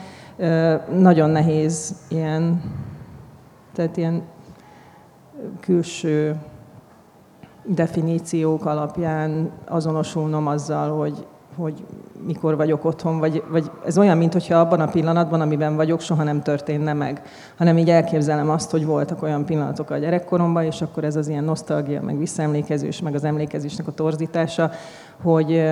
[0.99, 2.62] Nagyon nehéz ilyen,
[3.75, 4.23] tehát ilyen
[5.61, 6.37] külső
[7.64, 11.84] definíciók alapján azonosulnom azzal, hogy, hogy
[12.26, 16.42] mikor vagyok otthon, vagy, vagy ez olyan, mintha abban a pillanatban, amiben vagyok, soha nem
[16.42, 17.22] történne meg,
[17.56, 21.44] hanem így elképzelem azt, hogy voltak olyan pillanatok a gyerekkoromban, és akkor ez az ilyen
[21.44, 24.70] nosztalgia, meg visszaemlékezés, meg az emlékezésnek a torzítása,
[25.22, 25.62] hogy,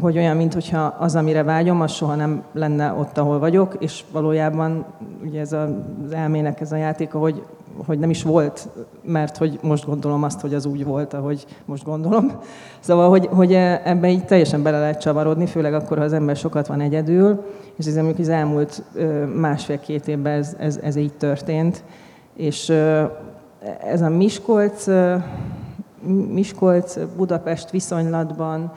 [0.00, 4.84] hogy olyan, mintha az, amire vágyom, az soha nem lenne ott, ahol vagyok, és valójában
[5.24, 5.70] ugye ez az
[6.12, 7.42] elmének ez a játéka, hogy
[7.86, 8.68] hogy nem is volt,
[9.02, 12.32] mert hogy most gondolom azt, hogy az úgy volt, ahogy most gondolom.
[12.80, 13.52] Szóval, hogy, hogy
[13.84, 17.44] ebben így teljesen bele lehet csavarodni, főleg akkor, ha az ember sokat van egyedül,
[17.76, 18.82] és ez mondjuk az elmúlt
[19.36, 21.84] másfél-két évben ez, ez, ez így történt.
[22.36, 22.68] És
[23.84, 24.86] ez a Miskolc,
[26.28, 28.72] Miskolc Budapest viszonylatban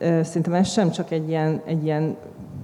[0.00, 2.16] szerintem ez sem csak egy ilyen, egy ilyen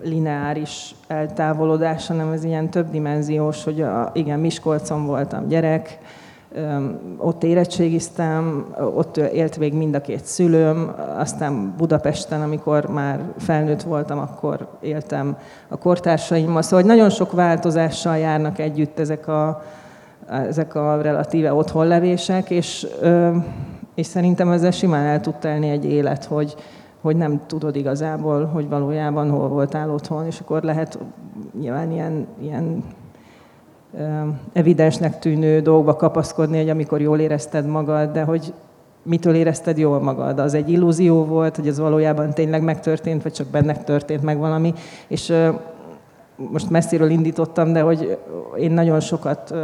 [0.02, 5.98] lineáris eltávolodás, hanem ez ilyen többdimenziós, hogy a, igen, Miskolcon voltam gyerek,
[7.16, 14.18] ott érettségiztem, ott élt még mind a két szülőm, aztán Budapesten, amikor már felnőtt voltam,
[14.18, 15.36] akkor éltem
[15.68, 16.62] a kortársaimmal.
[16.62, 19.62] Szóval nagyon sok változással járnak együtt ezek a,
[20.28, 22.86] ezek a relatíve otthonlevések, és,
[23.94, 26.54] és szerintem ezzel simán el tud telni egy élet, hogy,
[27.02, 30.98] hogy nem tudod igazából, hogy valójában hol voltál otthon, és akkor lehet
[31.60, 32.84] nyilván ilyen, ilyen
[34.52, 38.52] evidensnek tűnő dolgokba kapaszkodni, hogy amikor jól érezted magad, de hogy
[39.02, 40.38] mitől érezted jól magad.
[40.38, 44.74] Az egy illúzió volt, hogy ez valójában tényleg megtörtént, vagy csak bennek történt meg valami.
[45.08, 45.32] És
[46.36, 48.18] most messziről indítottam, de hogy
[48.58, 49.54] én nagyon sokat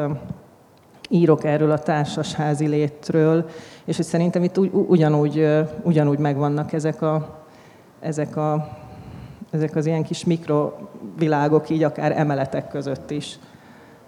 [1.08, 3.48] írok erről a társasházi létről,
[3.84, 5.48] és hogy szerintem itt ugyanúgy,
[5.82, 7.44] ugyanúgy megvannak ezek, a,
[8.00, 8.68] ezek, a,
[9.50, 13.38] ezek az ilyen kis mikrovilágok, így akár emeletek között is,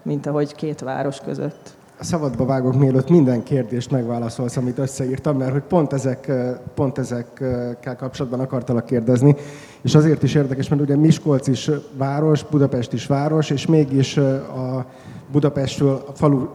[0.01, 1.79] mint ahogy két város között.
[1.99, 6.31] Szabadba vágok, mielőtt minden kérdést megválaszolsz, amit összeírtam, mert hogy pont, ezek,
[6.75, 9.35] pont ezekkel kapcsolatban akartalak kérdezni.
[9.81, 14.85] És azért is érdekes, mert ugye Miskolc is város, Budapest is város, és mégis a
[15.31, 16.47] Budapestről a falu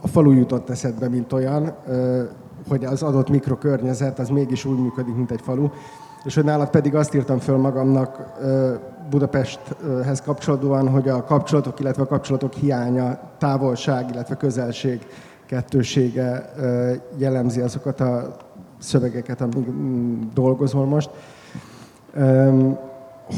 [0.00, 1.74] a falu jutott eszedbe, mint olyan,
[2.68, 5.68] hogy az adott mikrokörnyezet az mégis úgy működik, mint egy falu.
[6.24, 8.18] És hogy nálad pedig azt írtam föl magamnak
[9.10, 15.06] Budapesthez kapcsolódóan, hogy a kapcsolatok, illetve a kapcsolatok hiánya, távolság, illetve közelség
[15.46, 16.52] kettősége
[17.16, 18.36] jellemzi azokat a
[18.78, 21.10] szövegeket, amik mm, dolgozol most.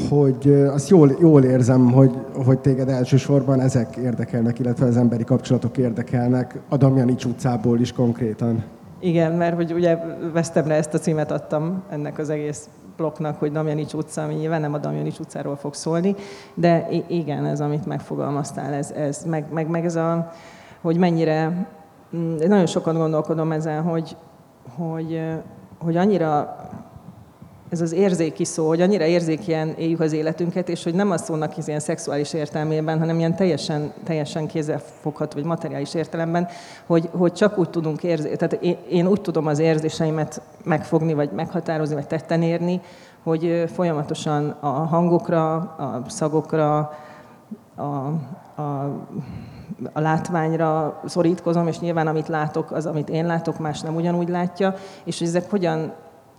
[0.09, 2.11] Hogy azt jól, jól érzem, hogy,
[2.45, 8.63] hogy téged elsősorban ezek érdekelnek, illetve az emberi kapcsolatok érdekelnek, a Damjanics utcából is konkrétan.
[8.99, 9.97] Igen, mert hogy ugye
[10.33, 14.73] Vesztemre ezt a címet adtam ennek az egész blokknak, hogy Damjanics utca, ami nyilván nem
[14.73, 16.15] a Damjanics utcáról fog szólni,
[16.53, 20.31] de igen, ez, amit megfogalmaztál, ez, ez meg, meg, meg ez a,
[20.81, 21.67] hogy mennyire,
[22.15, 24.17] mm, nagyon sokat gondolkodom ezen, hogy,
[24.77, 25.21] hogy,
[25.79, 26.55] hogy annyira
[27.69, 31.57] ez az érzéki szó, hogy annyira érzékien éljük az életünket, és hogy nem a szónak
[31.57, 36.47] is ilyen szexuális értelmében, hanem ilyen teljesen, teljesen kézzelfogható, vagy materiális értelemben,
[36.85, 41.31] hogy, hogy csak úgy tudunk érzni, tehát én, én úgy tudom az érzéseimet megfogni, vagy
[41.31, 42.81] meghatározni, vagy tetten érni,
[43.23, 46.97] hogy folyamatosan a hangokra, a szagokra,
[47.75, 47.81] a,
[48.55, 48.61] a,
[49.93, 54.75] a látványra szorítkozom, és nyilván amit látok, az, amit én látok, más nem ugyanúgy látja,
[55.03, 55.93] és ezek hogyan,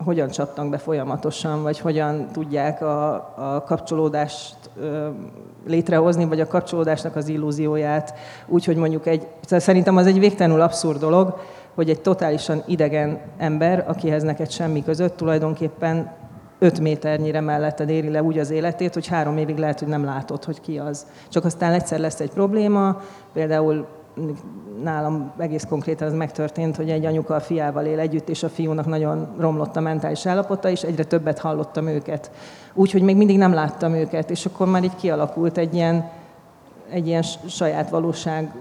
[0.05, 5.09] hogyan csapnak be folyamatosan, vagy hogyan tudják a, a kapcsolódást ö,
[5.67, 8.15] létrehozni, vagy a kapcsolódásnak az illúzióját,
[8.47, 11.39] úgyhogy mondjuk egy, szóval szerintem az egy végtelenül abszurd dolog,
[11.75, 16.13] hogy egy totálisan idegen ember, akihez neked semmi között, tulajdonképpen
[16.59, 20.45] 5 méternyire melletted éri le úgy az életét, hogy három évig lehet, hogy nem látod,
[20.45, 21.07] hogy ki az.
[21.29, 23.01] Csak aztán egyszer lesz egy probléma,
[23.33, 23.87] például
[24.83, 28.87] nálam egész konkrétan ez megtörtént, hogy egy anyuka a fiával él együtt, és a fiúnak
[28.87, 32.31] nagyon romlott a mentális állapota, és egyre többet hallottam őket.
[32.75, 36.11] Úgyhogy még mindig nem láttam őket, és akkor már így kialakult egy ilyen,
[36.91, 38.55] egy ilyen saját valóság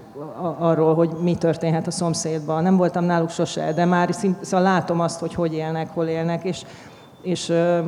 [0.58, 2.62] arról, hogy mi történhet a szomszédban.
[2.62, 6.44] Nem voltam náluk sose, de már szint, szóval látom azt, hogy hogy élnek, hol élnek,
[6.44, 6.62] és,
[7.22, 7.78] és ö,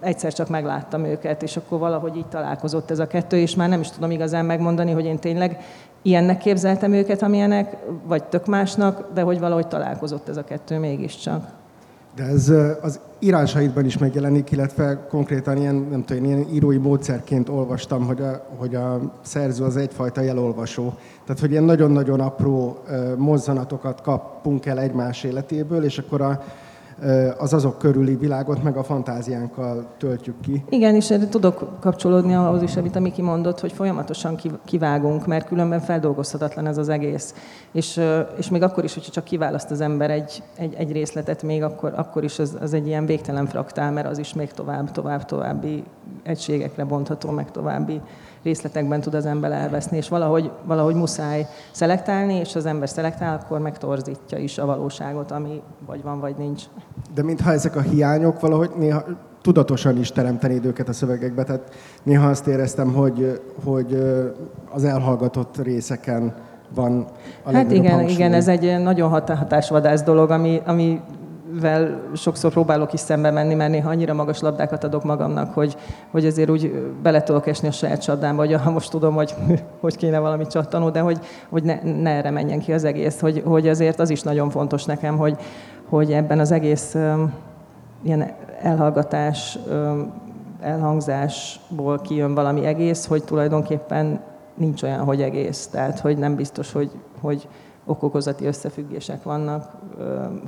[0.00, 3.80] egyszer csak megláttam őket, és akkor valahogy így találkozott ez a kettő, és már nem
[3.80, 5.60] is tudom igazán megmondani, hogy én tényleg
[6.02, 11.48] ilyennek képzeltem őket, amilyenek, vagy tök másnak, de hogy valahogy találkozott ez a kettő mégiscsak.
[12.16, 18.06] De ez az írásaidban is megjelenik, illetve konkrétan ilyen, nem tudom, ilyen írói módszerként olvastam,
[18.06, 20.94] hogy a, hogy a szerző az egyfajta jelolvasó.
[21.24, 22.78] Tehát, hogy ilyen nagyon-nagyon apró
[23.16, 26.42] mozzanatokat kapunk el egymás életéből, és akkor a,
[27.38, 30.64] az azok körüli világot meg a fantáziánkkal töltjük ki.
[30.68, 35.26] Igen, és erre tudok kapcsolódni ahhoz is, amit a Miki mondott, hogy folyamatosan kiv- kivágunk,
[35.26, 37.34] mert különben feldolgozhatatlan ez az egész.
[37.72, 38.00] És,
[38.38, 41.92] és még akkor is, hogyha csak kiválaszt az ember egy, egy, egy részletet, még akkor,
[41.96, 45.84] akkor is az, az egy ilyen végtelen fraktál, mert az is még tovább, tovább, további
[46.22, 48.00] egységekre bontható, meg további
[48.46, 53.58] részletekben tud az ember elveszni, és valahogy, valahogy muszáj szelektálni, és az ember szelektál, akkor
[53.60, 56.62] megtorzítja is a valóságot, ami vagy van, vagy nincs.
[57.14, 59.02] De mintha ezek a hiányok valahogy néha
[59.42, 64.02] tudatosan is teremtenéd őket a szövegekbe, tehát néha azt éreztem, hogy, hogy
[64.72, 66.34] az elhallgatott részeken
[66.74, 67.06] van
[67.44, 68.12] a Hát igen, hangsúly.
[68.12, 70.60] igen, ez egy nagyon hat- hatásvadász dolog, ami,
[71.50, 75.76] amivel sokszor próbálok is szembe menni, mert néha annyira magas labdákat adok magamnak, hogy,
[76.10, 76.72] hogy azért úgy
[77.02, 79.34] bele tudok esni a saját csapdámba, hogy ha most tudom, hogy
[79.80, 81.18] hogy kéne valamit csattanó, de hogy,
[81.48, 84.84] hogy ne, ne erre menjen ki az egész, hogy, hogy azért az is nagyon fontos
[84.84, 85.36] nekem, hogy,
[85.88, 86.96] hogy ebben az egész
[88.02, 88.30] ilyen
[88.62, 89.58] elhallgatás,
[90.60, 94.20] elhangzásból kijön valami egész, hogy tulajdonképpen
[94.54, 95.66] nincs olyan, hogy egész.
[95.66, 96.90] Tehát, hogy nem biztos, hogy,
[97.20, 97.48] hogy
[97.86, 99.72] okokozati összefüggések vannak,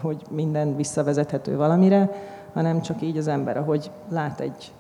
[0.03, 2.11] hogy minden visszavezethető valamire,
[2.53, 4.73] hanem csak így az ember, ahogy lát egy,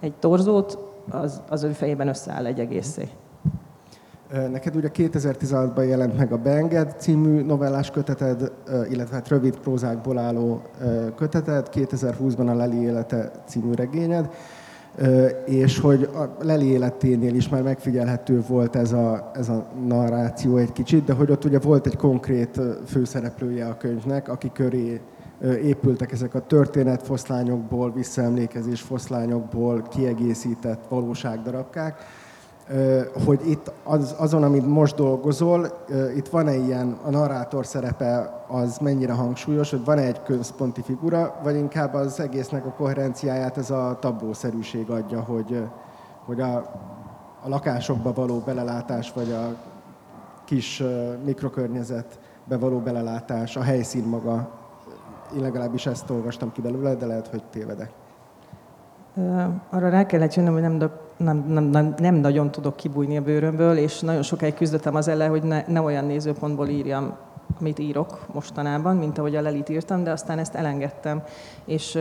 [0.00, 0.78] egy torzót,
[1.10, 3.08] az, az ő fejében összeáll egy egészé.
[4.50, 8.52] Neked ugye 2016-ban jelent meg a Beenged című novellás köteted,
[8.90, 10.62] illetve hát rövid prózákból álló
[11.16, 14.30] köteted, 2020-ban a Leli élete című regényed,
[15.46, 20.72] és hogy a Leli életénél is már megfigyelhető volt ez a, ez a narráció egy
[20.72, 25.00] kicsit, de hogy ott ugye volt egy konkrét főszereplője a könyvnek, aki köré
[25.62, 31.98] épültek ezek a történetfoszlányokból, visszaemlékezés foszlányokból kiegészített valóságdarabkák,
[33.24, 35.66] hogy itt az, azon, amit most dolgozol,
[36.16, 41.56] itt van-e ilyen, a narrátor szerepe az mennyire hangsúlyos, hogy van-e egy központi figura, vagy
[41.56, 45.62] inkább az egésznek a koherenciáját ez a tablószerűség adja, hogy,
[46.24, 46.56] hogy a,
[47.42, 49.56] a lakásokba való belelátás, vagy a
[50.44, 50.82] kis
[51.24, 54.48] mikrokörnyezetbe való belelátás, a helyszín maga,
[55.36, 57.90] én legalábbis ezt olvastam ki belőle, de lehet, hogy tévedek.
[59.70, 60.78] Arra rá kellett jönnöm, hogy nem,
[61.16, 65.30] nem, nem, nem, nem nagyon tudok kibújni a bőrömből, és nagyon sokáig küzdöttem az ellen,
[65.30, 67.16] hogy ne, ne olyan nézőpontból írjam,
[67.60, 71.22] amit írok mostanában, mint ahogy a Lelit írtam, de aztán ezt elengedtem.
[71.64, 71.98] És,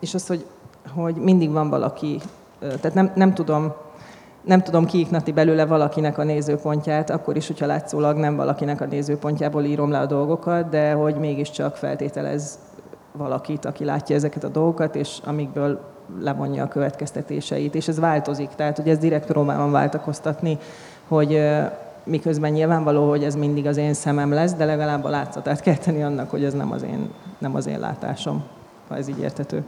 [0.00, 0.46] és az, hogy,
[0.94, 2.20] hogy mindig van valaki,
[2.58, 3.72] tehát nem, nem tudom,
[4.44, 9.64] nem tudom kiiknati belőle valakinek a nézőpontját, akkor is, hogyha látszólag nem valakinek a nézőpontjából
[9.64, 12.58] írom le a dolgokat, de hogy mégiscsak feltételez
[13.12, 15.80] valakit, aki látja ezeket a dolgokat, és amikből
[16.20, 20.58] levonja a következtetéseit, és ez változik, tehát hogy ez direkt próbálom váltakoztatni,
[21.08, 21.42] hogy
[22.04, 26.02] miközben nyilvánvaló, hogy ez mindig az én szemem lesz, de legalább a látszatát kell tenni
[26.02, 28.44] annak, hogy ez nem az én, nem az én látásom,
[28.88, 29.64] ha ez így értető.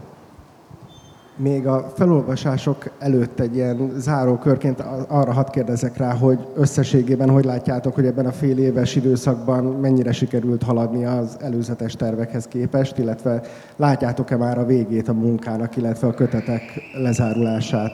[1.36, 7.94] Még a felolvasások előtt egy ilyen zárókörként arra hadd kérdezek rá, hogy összességében hogy látjátok,
[7.94, 13.42] hogy ebben a fél éves időszakban mennyire sikerült haladni az előzetes tervekhez képest, illetve
[13.76, 16.62] látjátok-e már a végét a munkának, illetve a kötetek
[16.94, 17.92] lezárulását?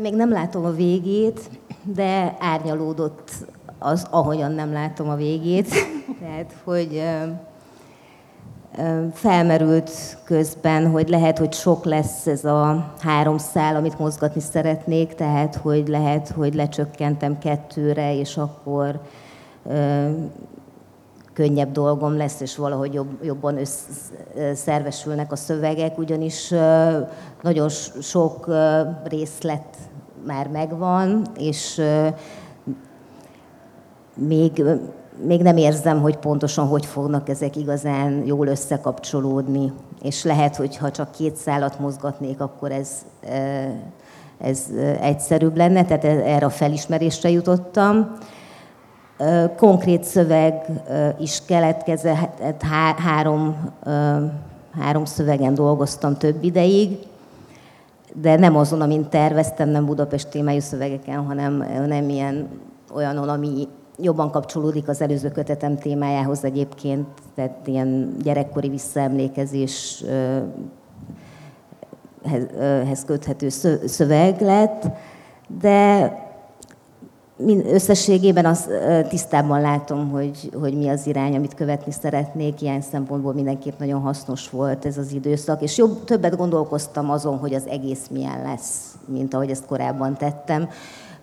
[0.00, 1.50] Még nem látom a végét,
[1.94, 3.30] de árnyalódott
[3.78, 5.68] az, ahogyan nem látom a végét.
[6.20, 7.02] Tehát, hogy
[9.12, 15.54] felmerült közben, hogy lehet, hogy sok lesz ez a három szál, amit mozgatni szeretnék, tehát
[15.54, 19.00] hogy lehet, hogy lecsökkentem kettőre, és akkor
[19.66, 20.08] ö,
[21.32, 23.58] könnyebb dolgom lesz, és valahogy jobb, jobban
[24.54, 26.98] szervesülnek a szövegek, ugyanis ö,
[27.42, 27.68] nagyon
[28.00, 29.76] sok ö, részlet
[30.26, 32.08] már megvan, és ö,
[34.14, 34.62] még
[35.26, 39.72] még nem érzem, hogy pontosan hogy fognak ezek igazán jól összekapcsolódni.
[40.02, 42.88] És lehet, hogy ha csak két szálat mozgatnék, akkor ez,
[44.38, 44.66] ez
[45.00, 48.16] egyszerűbb lenne, tehát e, erre a felismerésre jutottam.
[49.56, 50.66] Konkrét szöveg
[51.18, 52.62] is keletkezett,
[52.96, 53.70] három,
[54.80, 56.98] három szövegen dolgoztam több ideig,
[58.14, 62.48] de nem azon, amint terveztem, nem Budapest témájú szövegeken, hanem, hanem ilyen
[62.94, 63.68] olyanon, ami
[64.02, 70.04] jobban kapcsolódik az előző kötetem témájához egyébként, tehát ilyen gyerekkori visszaemlékezés
[72.86, 73.48] hez köthető
[73.86, 74.86] szöveg lett,
[75.60, 76.12] de
[77.72, 78.68] összességében az
[79.08, 82.62] tisztában látom, hogy, hogy mi az irány, amit követni szeretnék.
[82.62, 87.54] Ilyen szempontból mindenképp nagyon hasznos volt ez az időszak, és jobb, többet gondolkoztam azon, hogy
[87.54, 90.68] az egész milyen lesz, mint ahogy ezt korábban tettem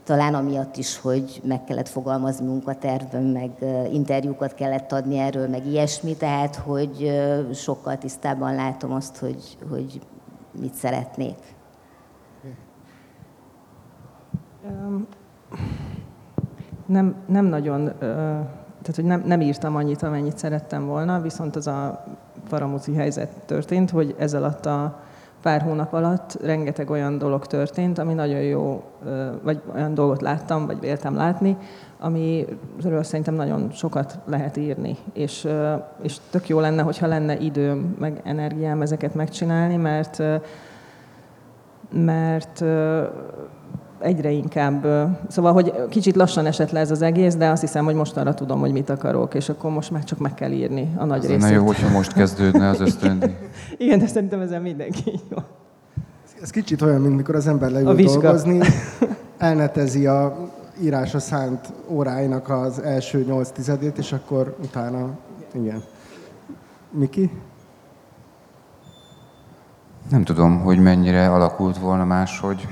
[0.07, 3.51] talán amiatt is, hogy meg kellett fogalmazni munkatervön, meg
[3.91, 7.21] interjúkat kellett adni erről, meg ilyesmi, tehát hogy
[7.53, 10.01] sokkal tisztában látom azt, hogy, hogy
[10.59, 11.35] mit szeretnék.
[16.85, 22.03] Nem, nem nagyon, tehát hogy nem, nem írtam annyit, amennyit szerettem volna, viszont az a
[22.47, 24.99] faramúci helyzet történt, hogy ez alatt a
[25.41, 28.83] pár hónap alatt rengeteg olyan dolog történt, ami nagyon jó,
[29.43, 31.57] vagy olyan dolgot láttam, vagy véltem látni,
[31.99, 34.97] amiről szerintem nagyon sokat lehet írni.
[35.13, 35.47] És,
[36.01, 40.23] és tök jó lenne, hogyha lenne időm, meg energiám ezeket megcsinálni, mert
[41.89, 42.63] mert
[43.99, 44.87] egyre inkább,
[45.27, 48.33] szóval, hogy kicsit lassan esett le ez az egész, de azt hiszem, hogy most arra
[48.33, 51.39] tudom, hogy mit akarok, és akkor most már csak meg kell írni a nagy részét.
[51.39, 53.35] Na jó, hogyha most kezdődne az ösztöndi.
[53.77, 55.37] Igen, de szerintem ezen mindenki jó.
[56.41, 58.59] Ez kicsit olyan, mint mikor az ember leül dolgozni,
[59.37, 60.37] elnetezi a
[60.81, 65.09] írása szánt óráinak az első nyolc tizedét, és akkor utána,
[65.53, 65.83] igen.
[66.91, 67.31] Miki?
[70.09, 72.67] Nem tudom, hogy mennyire alakult volna máshogy.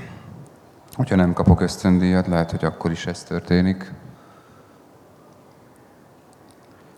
[0.96, 3.92] Hogyha nem kapok ösztöndíjat, lehet, hogy akkor is ez történik.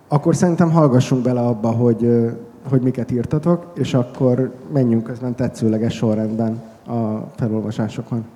[0.08, 2.30] Akkor szerintem hallgassunk bele abba, hogy,
[2.68, 8.26] hogy miket írtatok, és akkor menjünk közben tetszőleges sorrendben a felolvasásokon.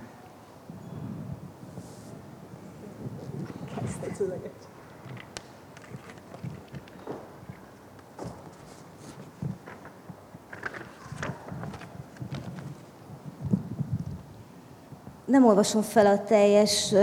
[15.32, 16.94] Nem olvasom fel a teljes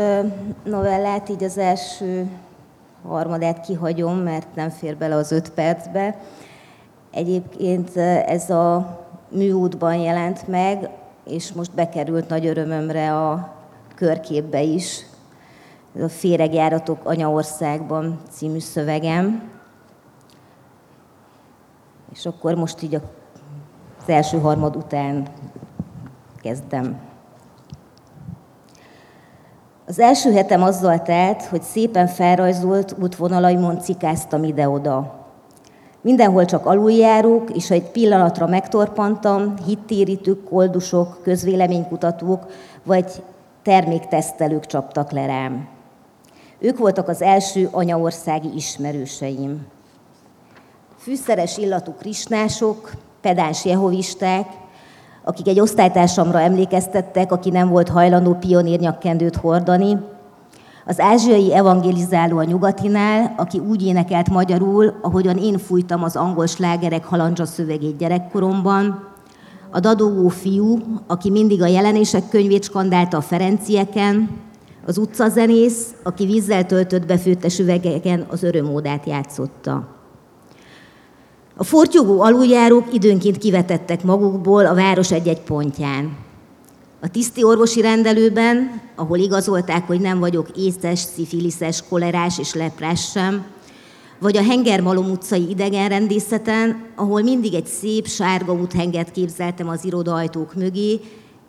[0.64, 2.30] novellát, így az első
[3.08, 6.20] harmadát kihagyom, mert nem fér bele az öt percbe.
[7.12, 9.00] Egyébként ez a
[9.30, 10.90] műútban jelent meg,
[11.26, 13.54] és most bekerült nagy örömömre a
[13.96, 15.06] körképbe is.
[15.96, 19.52] Ez a Féregjáratok Anyaországban című szövegem.
[22.14, 23.02] És akkor most így az
[24.10, 25.28] első harmad után
[26.42, 27.09] kezdem.
[29.90, 35.26] Az első hetem azzal telt, hogy szépen felrajzolt útvonalaimon cikáztam ide-oda.
[36.02, 42.46] Mindenhol csak aluljárók, és egy pillanatra megtorpantam, hittérítők, koldusok, közvéleménykutatók
[42.84, 43.06] vagy
[43.64, 45.68] terméktesztelők csaptak le rám.
[46.60, 49.68] Ők voltak az első anyaországi ismerőseim.
[50.98, 54.48] Fűszeres illatú krisnások, pedáns jehovisták,
[55.30, 59.98] akik egy osztálytársamra emlékeztettek, aki nem volt hajlandó pionírnyakkendőt hordani,
[60.86, 67.06] Az ázsiai evangelizáló a nyugatinál, aki úgy énekelt magyarul, ahogyan én fújtam az angol slágerek
[67.06, 69.08] halandzsa szövegét gyerekkoromban,
[69.72, 70.78] a dadogó fiú,
[71.08, 74.30] aki mindig a jelenések könyvét skandálta a Ferencieken,
[74.86, 79.99] az utcazenész, aki vízzel töltött befőttes üvegeken az örömódát játszotta.
[81.60, 86.18] A fortyogó aluljárók időnként kivetettek magukból a város egy-egy pontján.
[87.02, 93.46] A tiszti orvosi rendelőben, ahol igazolták, hogy nem vagyok észes, szifiliszes, kolerás és leprás sem,
[94.20, 101.00] vagy a Hengermalom utcai idegenrendészeten, ahol mindig egy szép sárga úthenget képzeltem az irodajtók mögé,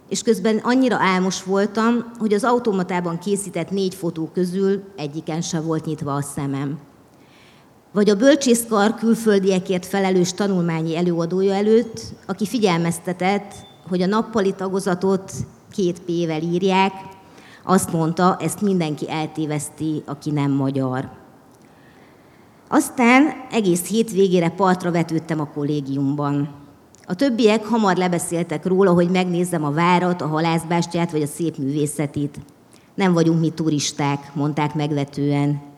[0.08, 5.84] és közben annyira álmos voltam, hogy az automatában készített négy fotó közül egyiken se volt
[5.84, 6.78] nyitva a szemem.
[7.92, 13.54] Vagy a bölcsészkar külföldiekért felelős tanulmányi előadója előtt, aki figyelmeztetett,
[13.88, 15.32] hogy a nappali tagozatot
[15.72, 16.92] két P-vel írják,
[17.64, 21.10] azt mondta, ezt mindenki eltéveszti, aki nem magyar.
[22.68, 26.54] Aztán egész hétvégére partra vetődtem a kollégiumban.
[27.04, 32.38] A többiek hamar lebeszéltek róla, hogy megnézzem a várat, a halászbástyát vagy a szép művészetét.
[32.94, 35.69] Nem vagyunk mi turisták, mondták megvetően.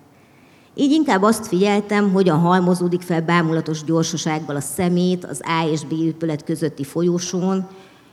[0.75, 5.93] Így inkább azt figyeltem, hogyan halmozódik fel bámulatos gyorsasággal a szemét az A és B
[5.93, 7.66] épület közötti folyosón,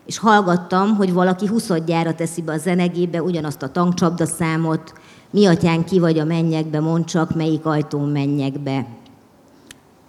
[0.05, 4.93] és hallgattam, hogy valaki huszadjára teszi be a zenegébe ugyanazt a tankcsapda számot,
[5.32, 8.88] mi atyán ki vagy a mennyekbe, mond csak, melyik ajtón menjek be.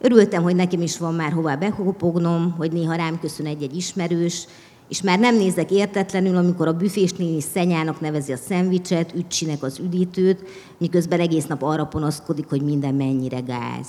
[0.00, 4.46] Örültem, hogy nekem is van már hová behopognom, hogy néha rám köszön egy-egy ismerős,
[4.90, 9.78] és már nem nézek értetlenül, amikor a büfés néni szenyának nevezi a szendvicset, ücsinek az
[9.78, 10.42] üdítőt,
[10.78, 13.86] miközben egész nap arra panaszkodik, hogy minden mennyire gáz.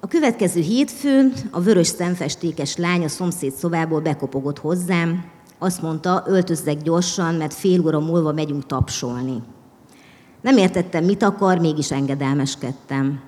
[0.00, 5.24] A következő hétfőn a vörös szemfestékes lány a szomszéd szobából bekopogott hozzám,
[5.58, 9.42] azt mondta, öltözzek gyorsan, mert fél óra múlva megyünk tapsolni.
[10.40, 13.20] Nem értettem, mit akar, mégis engedelmeskedtem.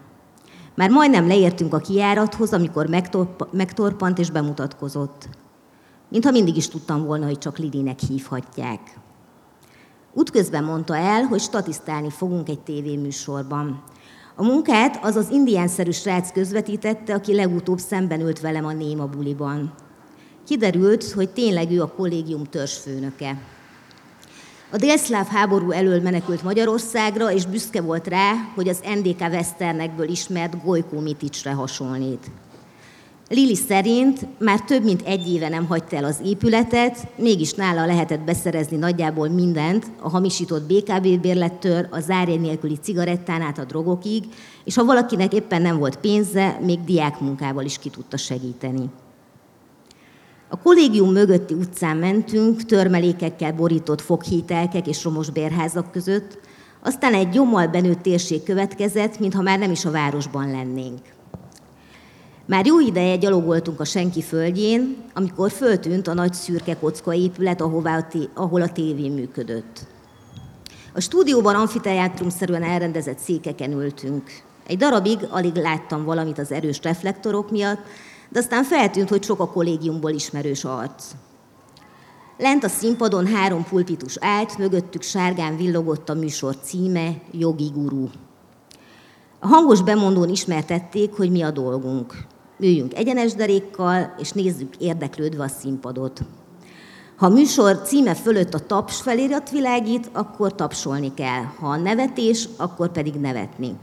[0.76, 2.88] Már majdnem leértünk a kijárathoz, amikor
[3.50, 5.28] megtorpant és bemutatkozott.
[6.08, 8.80] Mintha mindig is tudtam volna, hogy csak Lidinek hívhatják.
[10.12, 13.82] Útközben mondta el, hogy statisztálni fogunk egy tévéműsorban.
[14.34, 19.74] A munkát az az indiánszerű srác közvetítette, aki legutóbb szemben ült velem a Néma buliban.
[20.46, 23.38] Kiderült, hogy tényleg ő a kollégium törzsfőnöke.
[24.76, 30.64] A délszláv háború elől menekült Magyarországra, és büszke volt rá, hogy az NDK Westernekből ismert
[30.64, 32.30] Gojkó Miticsre hasonlít.
[33.28, 38.20] Lili szerint már több mint egy éve nem hagyta el az épületet, mégis nála lehetett
[38.20, 44.24] beszerezni nagyjából mindent, a hamisított BKB bérlettől, a zárjegy nélküli cigarettán át a drogokig,
[44.64, 48.90] és ha valakinek éppen nem volt pénze, még diákmunkával is ki tudta segíteni.
[50.48, 56.38] A kollégium mögötti utcán mentünk, törmelékekkel borított foghítelkek és romos bérházak között,
[56.82, 61.00] aztán egy gyommal benőtt térség következett, mintha már nem is a városban lennénk.
[62.46, 67.96] Már jó ideje gyalogoltunk a senki földjén, amikor föltűnt a nagy szürke kocka épület, ahová
[67.96, 69.86] a té- ahol a tévé működött.
[70.92, 74.30] A stúdióban amfiteátrumszerűen elrendezett székeken ültünk.
[74.66, 77.80] Egy darabig alig láttam valamit az erős reflektorok miatt,
[78.36, 81.04] de aztán feltűnt, hogy sok a kollégiumból ismerős arc.
[82.38, 88.08] Lent a színpadon három pulpitus állt, mögöttük sárgán villogott a műsor címe, Jogi Guru.
[89.40, 92.26] A hangos bemondón ismertették, hogy mi a dolgunk.
[92.58, 96.20] Üljünk egyenes derékkal, és nézzük érdeklődve a színpadot.
[97.16, 101.42] Ha a műsor címe fölött a taps felirat világít, akkor tapsolni kell.
[101.42, 103.76] Ha a nevetés, akkor pedig nevetni.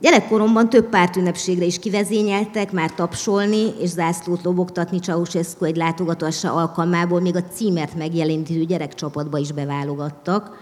[0.00, 7.36] Gyerekkoromban több pártünnepségre is kivezényeltek, már tapsolni és zászlót lobogtatni Ceausescu egy látogatása alkalmából, még
[7.36, 10.56] a címert megjelenítő gyerekcsapatba is beválogattak.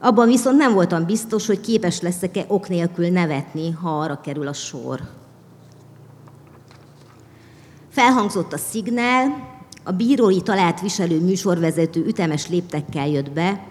[0.00, 4.52] Abban viszont nem voltam biztos, hogy képes leszek-e ok nélkül nevetni, ha arra kerül a
[4.52, 5.00] sor.
[7.90, 9.26] Felhangzott a szignál,
[9.84, 13.66] a bírói talált viselő műsorvezető ütemes léptekkel jött be,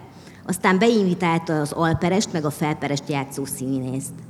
[0.46, 4.27] aztán beinvitálta az alperest meg a felperest játszó színészt.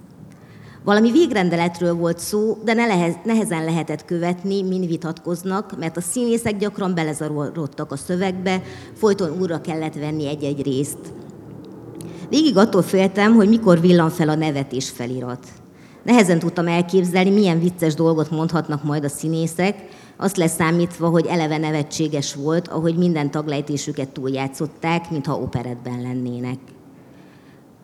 [0.88, 2.74] Valami végrendeletről volt szó, de
[3.24, 8.62] nehezen lehetett követni, min vitatkoznak, mert a színészek gyakran belezarodtak a szövegbe,
[8.94, 10.98] folyton újra kellett venni egy-egy részt.
[12.28, 15.46] Végig attól féltem, hogy mikor villan fel a nevetés felirat.
[16.02, 22.34] Nehezen tudtam elképzelni, milyen vicces dolgot mondhatnak majd a színészek, azt leszámítva, hogy eleve nevetséges
[22.34, 26.58] volt, ahogy minden taglejtésüket túljátszották, mintha operetben lennének.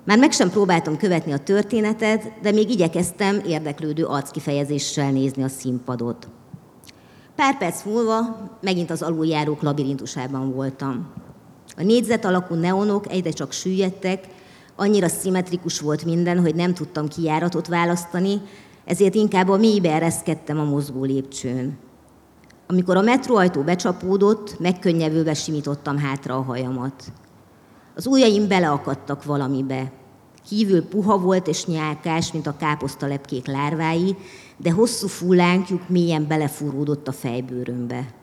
[0.04, 6.28] Már meg sem próbáltam követni a történetet, de még igyekeztem érdeklődő arckifejezéssel nézni a színpadot.
[7.36, 11.12] Pár perc múlva megint az aluljárók labirintusában voltam.
[11.76, 14.24] A négyzet alakú neonok egyre csak süllyedtek,
[14.76, 18.40] annyira szimmetrikus volt minden, hogy nem tudtam kijáratot választani,
[18.84, 21.78] ezért inkább a mélybe ereszkedtem a mozgó lépcsőn.
[22.66, 27.12] Amikor a metróajtó becsapódott, megkönnyevülve simítottam hátra a hajamat.
[27.96, 29.92] Az ujjaim beleakadtak valamibe.
[30.48, 34.16] Kívül puha volt és nyálkás, mint a káposztalepkék lárvái,
[34.56, 38.14] de hosszú fullánkjuk mélyen belefúródott a fejbőrömbe.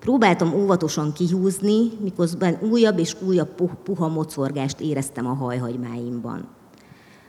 [0.00, 6.48] Próbáltam óvatosan kihúzni, miközben újabb és újabb puha mocorgást éreztem a hajhagymáimban.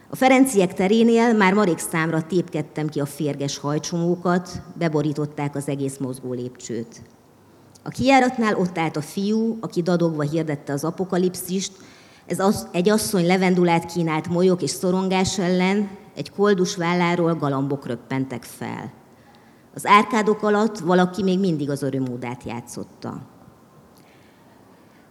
[0.09, 6.33] A Ferenciek terénél már marék számra tépkedtem ki a férges hajcsomókat, beborították az egész mozgó
[6.33, 7.01] lépcsőt.
[7.83, 11.71] A kijáratnál ott állt a fiú, aki dadogva hirdette az apokalipszist,
[12.25, 18.43] ez az, egy asszony levendulát kínált molyok és szorongás ellen, egy koldus válláról galambok röppentek
[18.43, 18.91] fel.
[19.75, 23.21] Az árkádok alatt valaki még mindig az örömódát játszotta.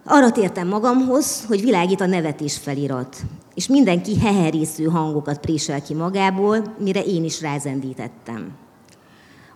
[0.05, 3.17] Arra tértem magamhoz, hogy világít a nevetés felirat,
[3.55, 8.57] és mindenki heherésző hangokat présel ki magából, mire én is rázendítettem.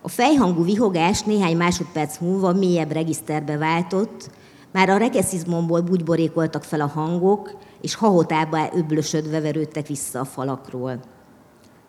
[0.05, 4.29] A fejhangú vihogás néhány másodperc múlva mélyebb regiszterbe váltott,
[4.71, 10.99] már a rekeszizmomból bugyborékoltak fel a hangok, és hahotába öblösödve verődtek vissza a falakról.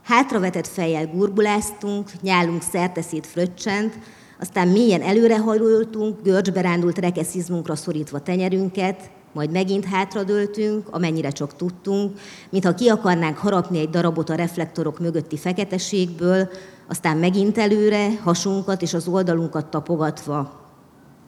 [0.02, 3.98] Hátravetett fejjel gurbuláztunk, nyálunk szerteszét fröccsent,
[4.40, 12.18] aztán mélyen előrehajoltunk, görcsbe rándult rekeszizmunkra szorítva tenyerünket, majd megint hátradőltünk, amennyire csak tudtunk,
[12.50, 16.48] mintha ki akarnánk harapni egy darabot a reflektorok mögötti feketeségből,
[16.88, 20.64] aztán megint előre, hasunkat és az oldalunkat tapogatva.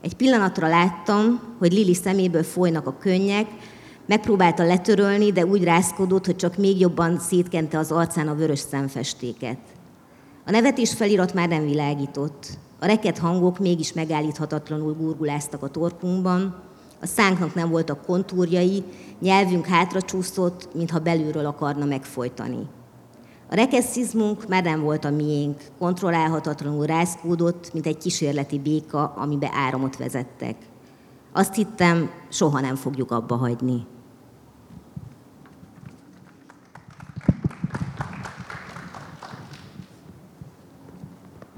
[0.03, 3.47] Egy pillanatra láttam, hogy Lili szeméből folynak a könnyek,
[4.07, 9.59] megpróbálta letörölni, de úgy rázkodott, hogy csak még jobban szétkente az arcán a vörös szemfestéket.
[10.47, 12.47] A nevetés felirat már nem világított.
[12.81, 16.68] A reket hangok mégis megállíthatatlanul gurguláztak a torkunkban,
[17.01, 18.85] a szánknak nem voltak kontúrjai,
[19.21, 22.69] nyelvünk hátra csúszott, mintha belülről akarna megfojtani.
[23.51, 29.97] A rekeszizmunk már nem volt a miénk, kontrollálhatatlanul rázkódott, mint egy kísérleti béka, amibe áramot
[29.97, 30.57] vezettek.
[31.33, 33.87] Azt hittem, soha nem fogjuk abba hagyni.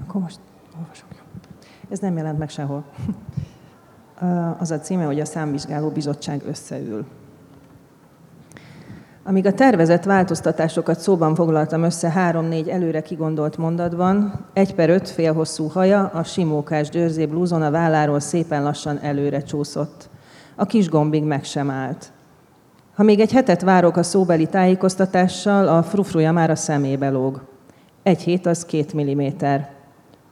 [0.03, 0.39] Akkor most
[0.79, 1.07] olvasok.
[1.89, 2.85] Ez nem jelent meg sehol.
[4.57, 7.05] Az a címe, hogy a számvizsgáló bizottság összeül.
[9.23, 15.67] Amíg a tervezett változtatásokat szóban foglaltam össze három-négy előre kigondolt mondatban, egy per öt félhosszú
[15.67, 20.09] haja a simókás győrzé blúzon a válláról szépen lassan előre csúszott.
[20.55, 22.11] A kis gombig meg sem állt.
[22.95, 27.41] Ha még egy hetet várok a szóbeli tájékoztatással, a frufruja már a szemébe lóg.
[28.03, 29.69] Egy hét az két milliméter.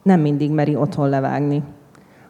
[0.03, 1.63] Nem mindig meri otthon levágni.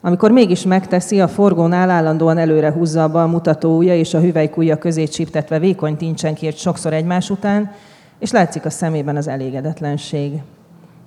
[0.02, 5.04] Amikor mégis megteszi, a forgónál állandóan előre húzza a bal mutatója és a hüvelykújja közé
[5.04, 7.72] csíptetve vékony tincsenkért sokszor egymás után,
[8.20, 10.42] és látszik a szemében az elégedetlenség.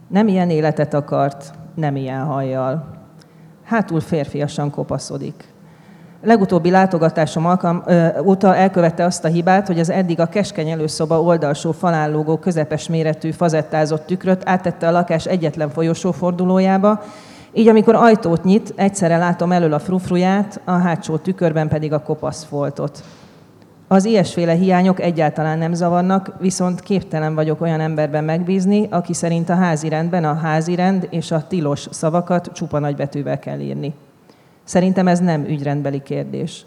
[0.09, 2.85] Nem ilyen életet akart, nem ilyen hajjal.
[3.65, 5.45] Hátul férfiasan kopaszodik.
[6.25, 11.23] Legutóbbi látogatásom alkalm, ö, óta elkövette azt a hibát, hogy az eddig a keskeny előszoba
[11.23, 17.03] oldalsó falán lógó közepes méretű fazettázott tükröt áttette a lakás egyetlen folyosófordulójába,
[17.55, 22.45] így amikor ajtót nyit, egyszerre látom elől a frufruját, a hátsó tükörben pedig a kopasz
[22.45, 23.03] foltot.
[23.89, 29.55] Az ilyesféle hiányok egyáltalán nem zavarnak, viszont képtelen vagyok olyan emberben megbízni, aki szerint a
[29.55, 33.95] házi rendben a házi rend és a tilos szavakat csupa nagybetűvel kell írni.
[34.65, 36.65] Szerintem ez nem ügyrendbeli kérdés.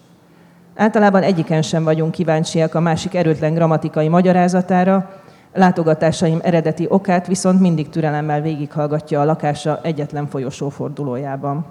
[0.75, 5.21] Általában egyiken sem vagyunk kíváncsiak a másik erőtlen grammatikai magyarázatára,
[5.56, 11.66] Látogatásaim eredeti okát viszont mindig türelemmel végighallgatja a lakása egyetlen folyosó fordulójában.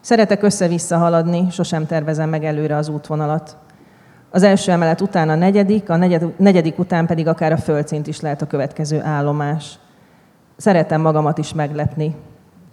[0.00, 3.56] Szeretek össze-vissza haladni, sosem tervezem meg előre az útvonalat.
[4.30, 5.96] Az első emelet után a negyedik, a
[6.36, 9.78] negyedik, után pedig akár a földszint is lehet a következő állomás.
[10.56, 12.14] Szeretem magamat is meglepni.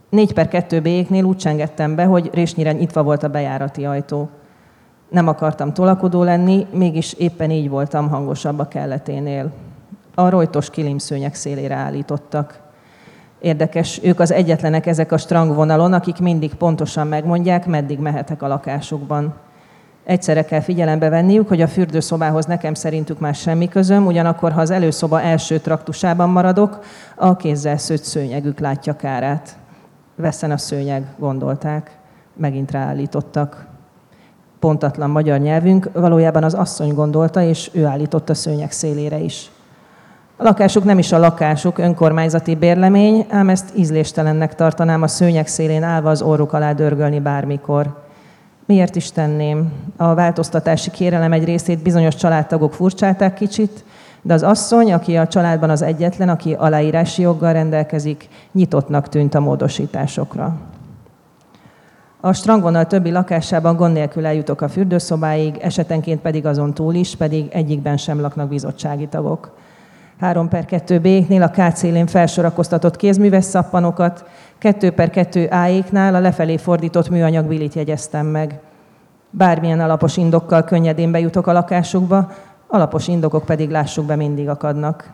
[0.09, 4.29] Négy per kettő béknél úgy csengettem be, hogy résnyire nyitva volt a bejárati ajtó.
[5.13, 9.51] Nem akartam tolakodó lenni, mégis éppen így voltam hangosabb a kelleténél.
[10.15, 12.59] A rojtos kilimszőnyek szélére állítottak.
[13.39, 19.33] Érdekes, ők az egyetlenek ezek a strangvonalon, akik mindig pontosan megmondják, meddig mehetek a lakásukban.
[20.03, 24.69] Egyszerre kell figyelembe venniük, hogy a fürdőszobához nekem szerintük már semmi közöm, ugyanakkor, ha az
[24.69, 26.79] előszoba első traktusában maradok,
[27.15, 29.57] a kézzel szőtt szőnyegük látja kárát.
[30.15, 31.97] Veszen a szőnyeg, gondolták.
[32.35, 33.71] Megint ráállítottak
[34.63, 39.51] pontatlan magyar nyelvünk, valójában az asszony gondolta, és ő állította szőnyeg szélére is.
[40.37, 45.83] A lakásuk nem is a lakásuk, önkormányzati bérlemény, ám ezt ízléstelennek tartanám a szőnyeg szélén
[45.83, 48.03] állva az orruk alá dörgölni bármikor.
[48.65, 49.71] Miért is tenném?
[49.97, 53.83] A változtatási kérelem egy részét bizonyos családtagok furcsálták kicsit,
[54.21, 59.39] de az asszony, aki a családban az egyetlen, aki aláírási joggal rendelkezik, nyitottnak tűnt a
[59.39, 60.57] módosításokra.
[62.25, 67.47] A strandvonal többi lakásában gond nélkül eljutok a fürdőszobáig, esetenként pedig azon túl is, pedig
[67.51, 69.51] egyikben sem laknak bizottsági tagok.
[70.19, 74.25] 3 per 2 B-nél a K célén felsorakoztatott kézműves szappanokat,
[74.57, 78.59] 2 per 2 A-éknál a lefelé fordított műanyag bilit jegyeztem meg.
[79.29, 82.31] Bármilyen alapos indokkal könnyedén bejutok a lakásukba,
[82.67, 85.11] alapos indokok pedig lássuk be mindig akadnak.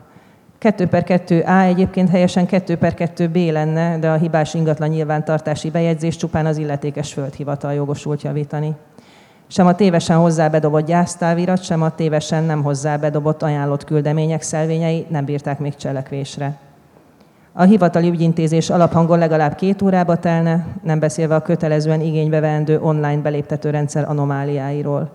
[0.60, 4.88] 2 per 2 A egyébként helyesen 2 per 2 B lenne, de a hibás ingatlan
[4.88, 8.74] nyilvántartási bejegyzés csupán az illetékes földhivatal jogosult javítani.
[9.46, 15.06] Sem a tévesen hozzá bedobott gyásztávirat, sem a tévesen nem hozzá bedobott ajánlott küldemények szelvényei
[15.08, 16.58] nem bírták még cselekvésre.
[17.52, 23.20] A hivatali ügyintézés alaphangon legalább két órába telne, nem beszélve a kötelezően igénybe veendő online
[23.20, 25.10] beléptető rendszer anomáliáiról.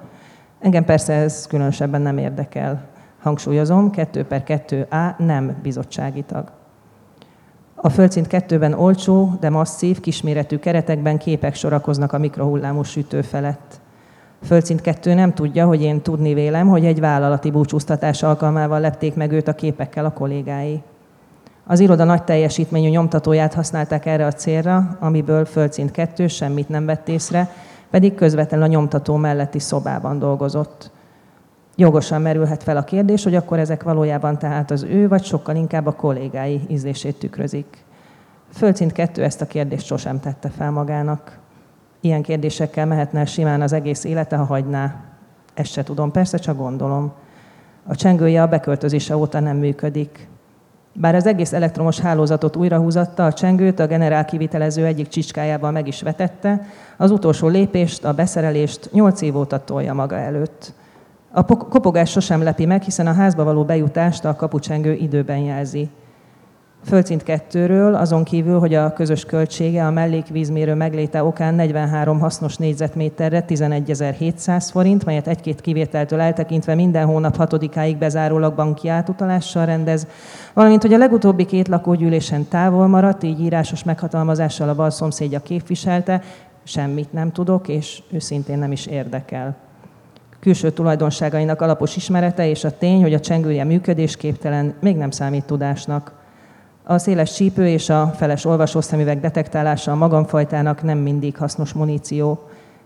[0.59, 2.93] Engem persze ez különösebben nem érdekel.
[3.25, 6.51] Hangsúlyozom, 2 per 2A nem bizottsági tag.
[7.75, 13.79] A földszint kettőben olcsó, de masszív, kisméretű keretekben képek sorakoznak a mikrohullámú sütő felett.
[14.43, 19.31] Földszint kettő nem tudja, hogy én tudni vélem, hogy egy vállalati búcsúztatás alkalmával lepték meg
[19.31, 20.81] őt a képekkel a kollégái.
[21.63, 27.07] Az iroda nagy teljesítményű nyomtatóját használták erre a célra, amiből földszint kettő semmit nem vett
[27.07, 27.49] észre,
[27.89, 30.93] pedig közvetlenül a nyomtató melletti szobában dolgozott.
[31.75, 35.85] Jogosan merülhet fel a kérdés, hogy akkor ezek valójában tehát az ő, vagy sokkal inkább
[35.85, 37.83] a kollégái ízlését tükrözik.
[38.53, 41.39] Földszint kettő ezt a kérdést sosem tette fel magának.
[41.99, 44.95] Ilyen kérdésekkel mehetne simán az egész élete, ha hagyná.
[45.53, 47.13] Ezt se tudom, persze csak gondolom.
[47.87, 50.27] A csengője a beköltözése óta nem működik.
[50.93, 56.01] Bár az egész elektromos hálózatot újrahúzatta, a csengőt a generál kivitelező egyik csicskájával meg is
[56.01, 56.65] vetette,
[56.97, 60.73] az utolsó lépést, a beszerelést nyolc év óta tolja maga előtt.
[61.37, 65.89] A kopogás sosem lepi meg, hiszen a házba való bejutást a kapucsengő időben jelzi.
[66.83, 73.45] Földszint kettőről, azon kívül, hogy a közös költsége a mellékvízmérő megléte okán 43 hasznos négyzetméterre
[73.47, 80.07] 11.700 forint, melyet egy-két kivételtől eltekintve minden hónap hatodikáig bezárólag banki átutalással rendez,
[80.53, 86.21] valamint, hogy a legutóbbi két lakógyűlésen távol maradt, így írásos meghatalmazással a bal szomszédja képviselte,
[86.63, 89.63] semmit nem tudok, és őszintén nem is érdekel
[90.45, 96.13] külső tulajdonságainak alapos ismerete és a tény, hogy a csengője működésképtelen, még nem számít tudásnak.
[96.83, 102.39] A széles csípő és a feles olvasószemüveg detektálása a magamfajtának nem mindig hasznos muníció.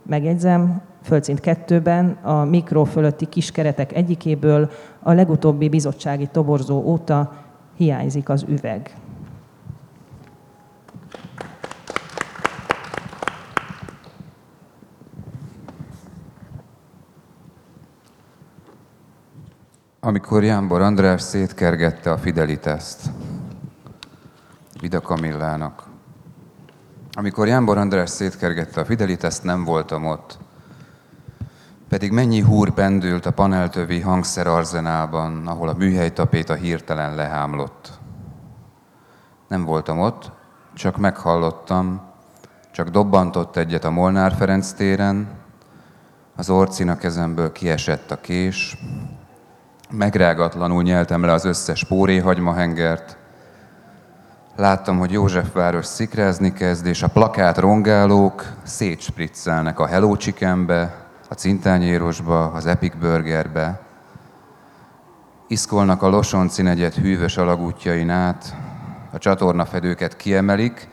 [0.06, 4.70] Megjegyzem, földszint kettőben a mikro fölötti kiskeretek egyikéből
[5.04, 7.34] a legutóbbi bizottsági toborzó óta
[7.78, 8.96] hiányzik az üveg.
[20.02, 23.10] Amikor Jámbor András szétkergette a Fidelitaszt,
[24.82, 25.84] Vida Kamillának.
[27.12, 30.38] Amikor Jámbor András szétkergette a Fidelitaszt, nem voltam ott.
[31.90, 38.00] Pedig mennyi húr pendült a paneltövi hangszerarzenálban, ahol a műhelytapét a hirtelen lehámlott.
[39.48, 40.32] Nem voltam ott,
[40.74, 42.02] csak meghallottam,
[42.72, 45.28] csak dobbantott egyet a Molnár Ferenc téren,
[46.36, 48.78] az orcina kezemből kiesett a kés,
[49.92, 53.18] megrágatlanul nyeltem le az összes póréhagymahengert,
[54.60, 60.96] Láttam, hogy Józsefváros szikrázni kezd, és a plakát rongálók szétspriccelnek a Hello Chickenbe,
[61.30, 63.82] a Cintányérosba, az Epic Burgerbe.
[65.48, 68.56] Iszkolnak a Losonci negyed hűvös alagútjain át,
[69.12, 70.88] a csatornafedőket kiemelik,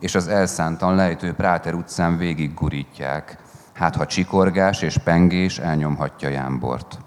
[0.00, 3.36] és az elszántan lejtő Práter utcán végig gurítják.
[3.72, 6.98] Hát ha csikorgás és pengés elnyomhatja Jámbort.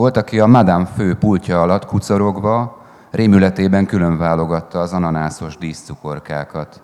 [0.00, 6.82] Volt, aki a Madame fő pultja alatt kucorogva, rémületében külön válogatta az ananászos díszcukorkákat.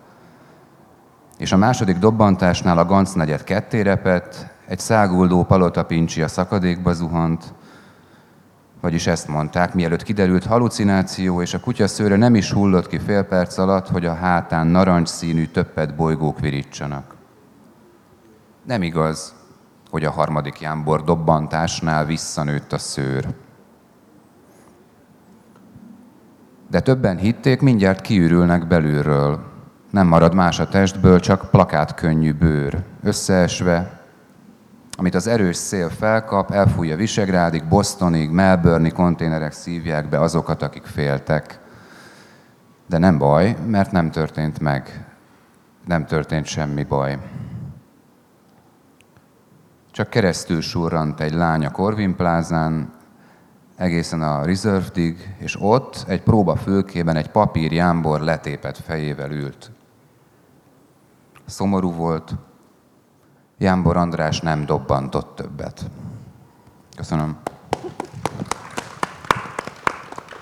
[1.37, 7.53] És a második dobbantásnál a Ganz negyed ketté repett, egy száguldó palotapincsi a szakadékba zuhant,
[8.81, 13.23] vagyis ezt mondták, mielőtt kiderült halucináció, és a kutya szőre nem is hullott ki fél
[13.23, 17.15] perc alatt, hogy a hátán narancsszínű többet bolygók virítsanak.
[18.65, 19.36] Nem igaz,
[19.89, 23.27] hogy a harmadik jámbor dobbantásnál visszanőtt a szőr.
[26.69, 29.39] De többen hitték, mindjárt kiürülnek belülről.
[29.91, 33.97] Nem marad más a testből, csak plakát könnyű bőr, összeesve,
[34.99, 41.59] amit az erős szél felkap, elfújja Visegrádig, Bostonig, Melbourne-i konténerek szívják be azokat, akik féltek.
[42.87, 45.05] De nem baj, mert nem történt meg.
[45.85, 47.17] Nem történt semmi baj.
[49.97, 52.93] Csak keresztül surrant egy lány a Corvin plázán,
[53.75, 59.71] egészen a Reservedig, és ott egy próba fülkében egy papír jámbor letépet fejével ült.
[61.45, 62.35] Szomorú volt,
[63.57, 65.89] Jámbor András nem dobbantott többet.
[66.95, 67.37] Köszönöm.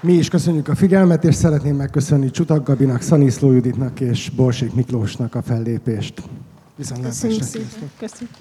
[0.01, 5.35] Mi is köszönjük a figyelmet, és szeretném megköszönni Csutak Gabinak, Szaniszló Juditnak és Borsik Miklósnak
[5.35, 6.21] a fellépést.
[6.75, 7.27] Viszontlátásra.
[7.27, 7.91] Köszönjük szépen.
[7.99, 8.35] Köszönjük.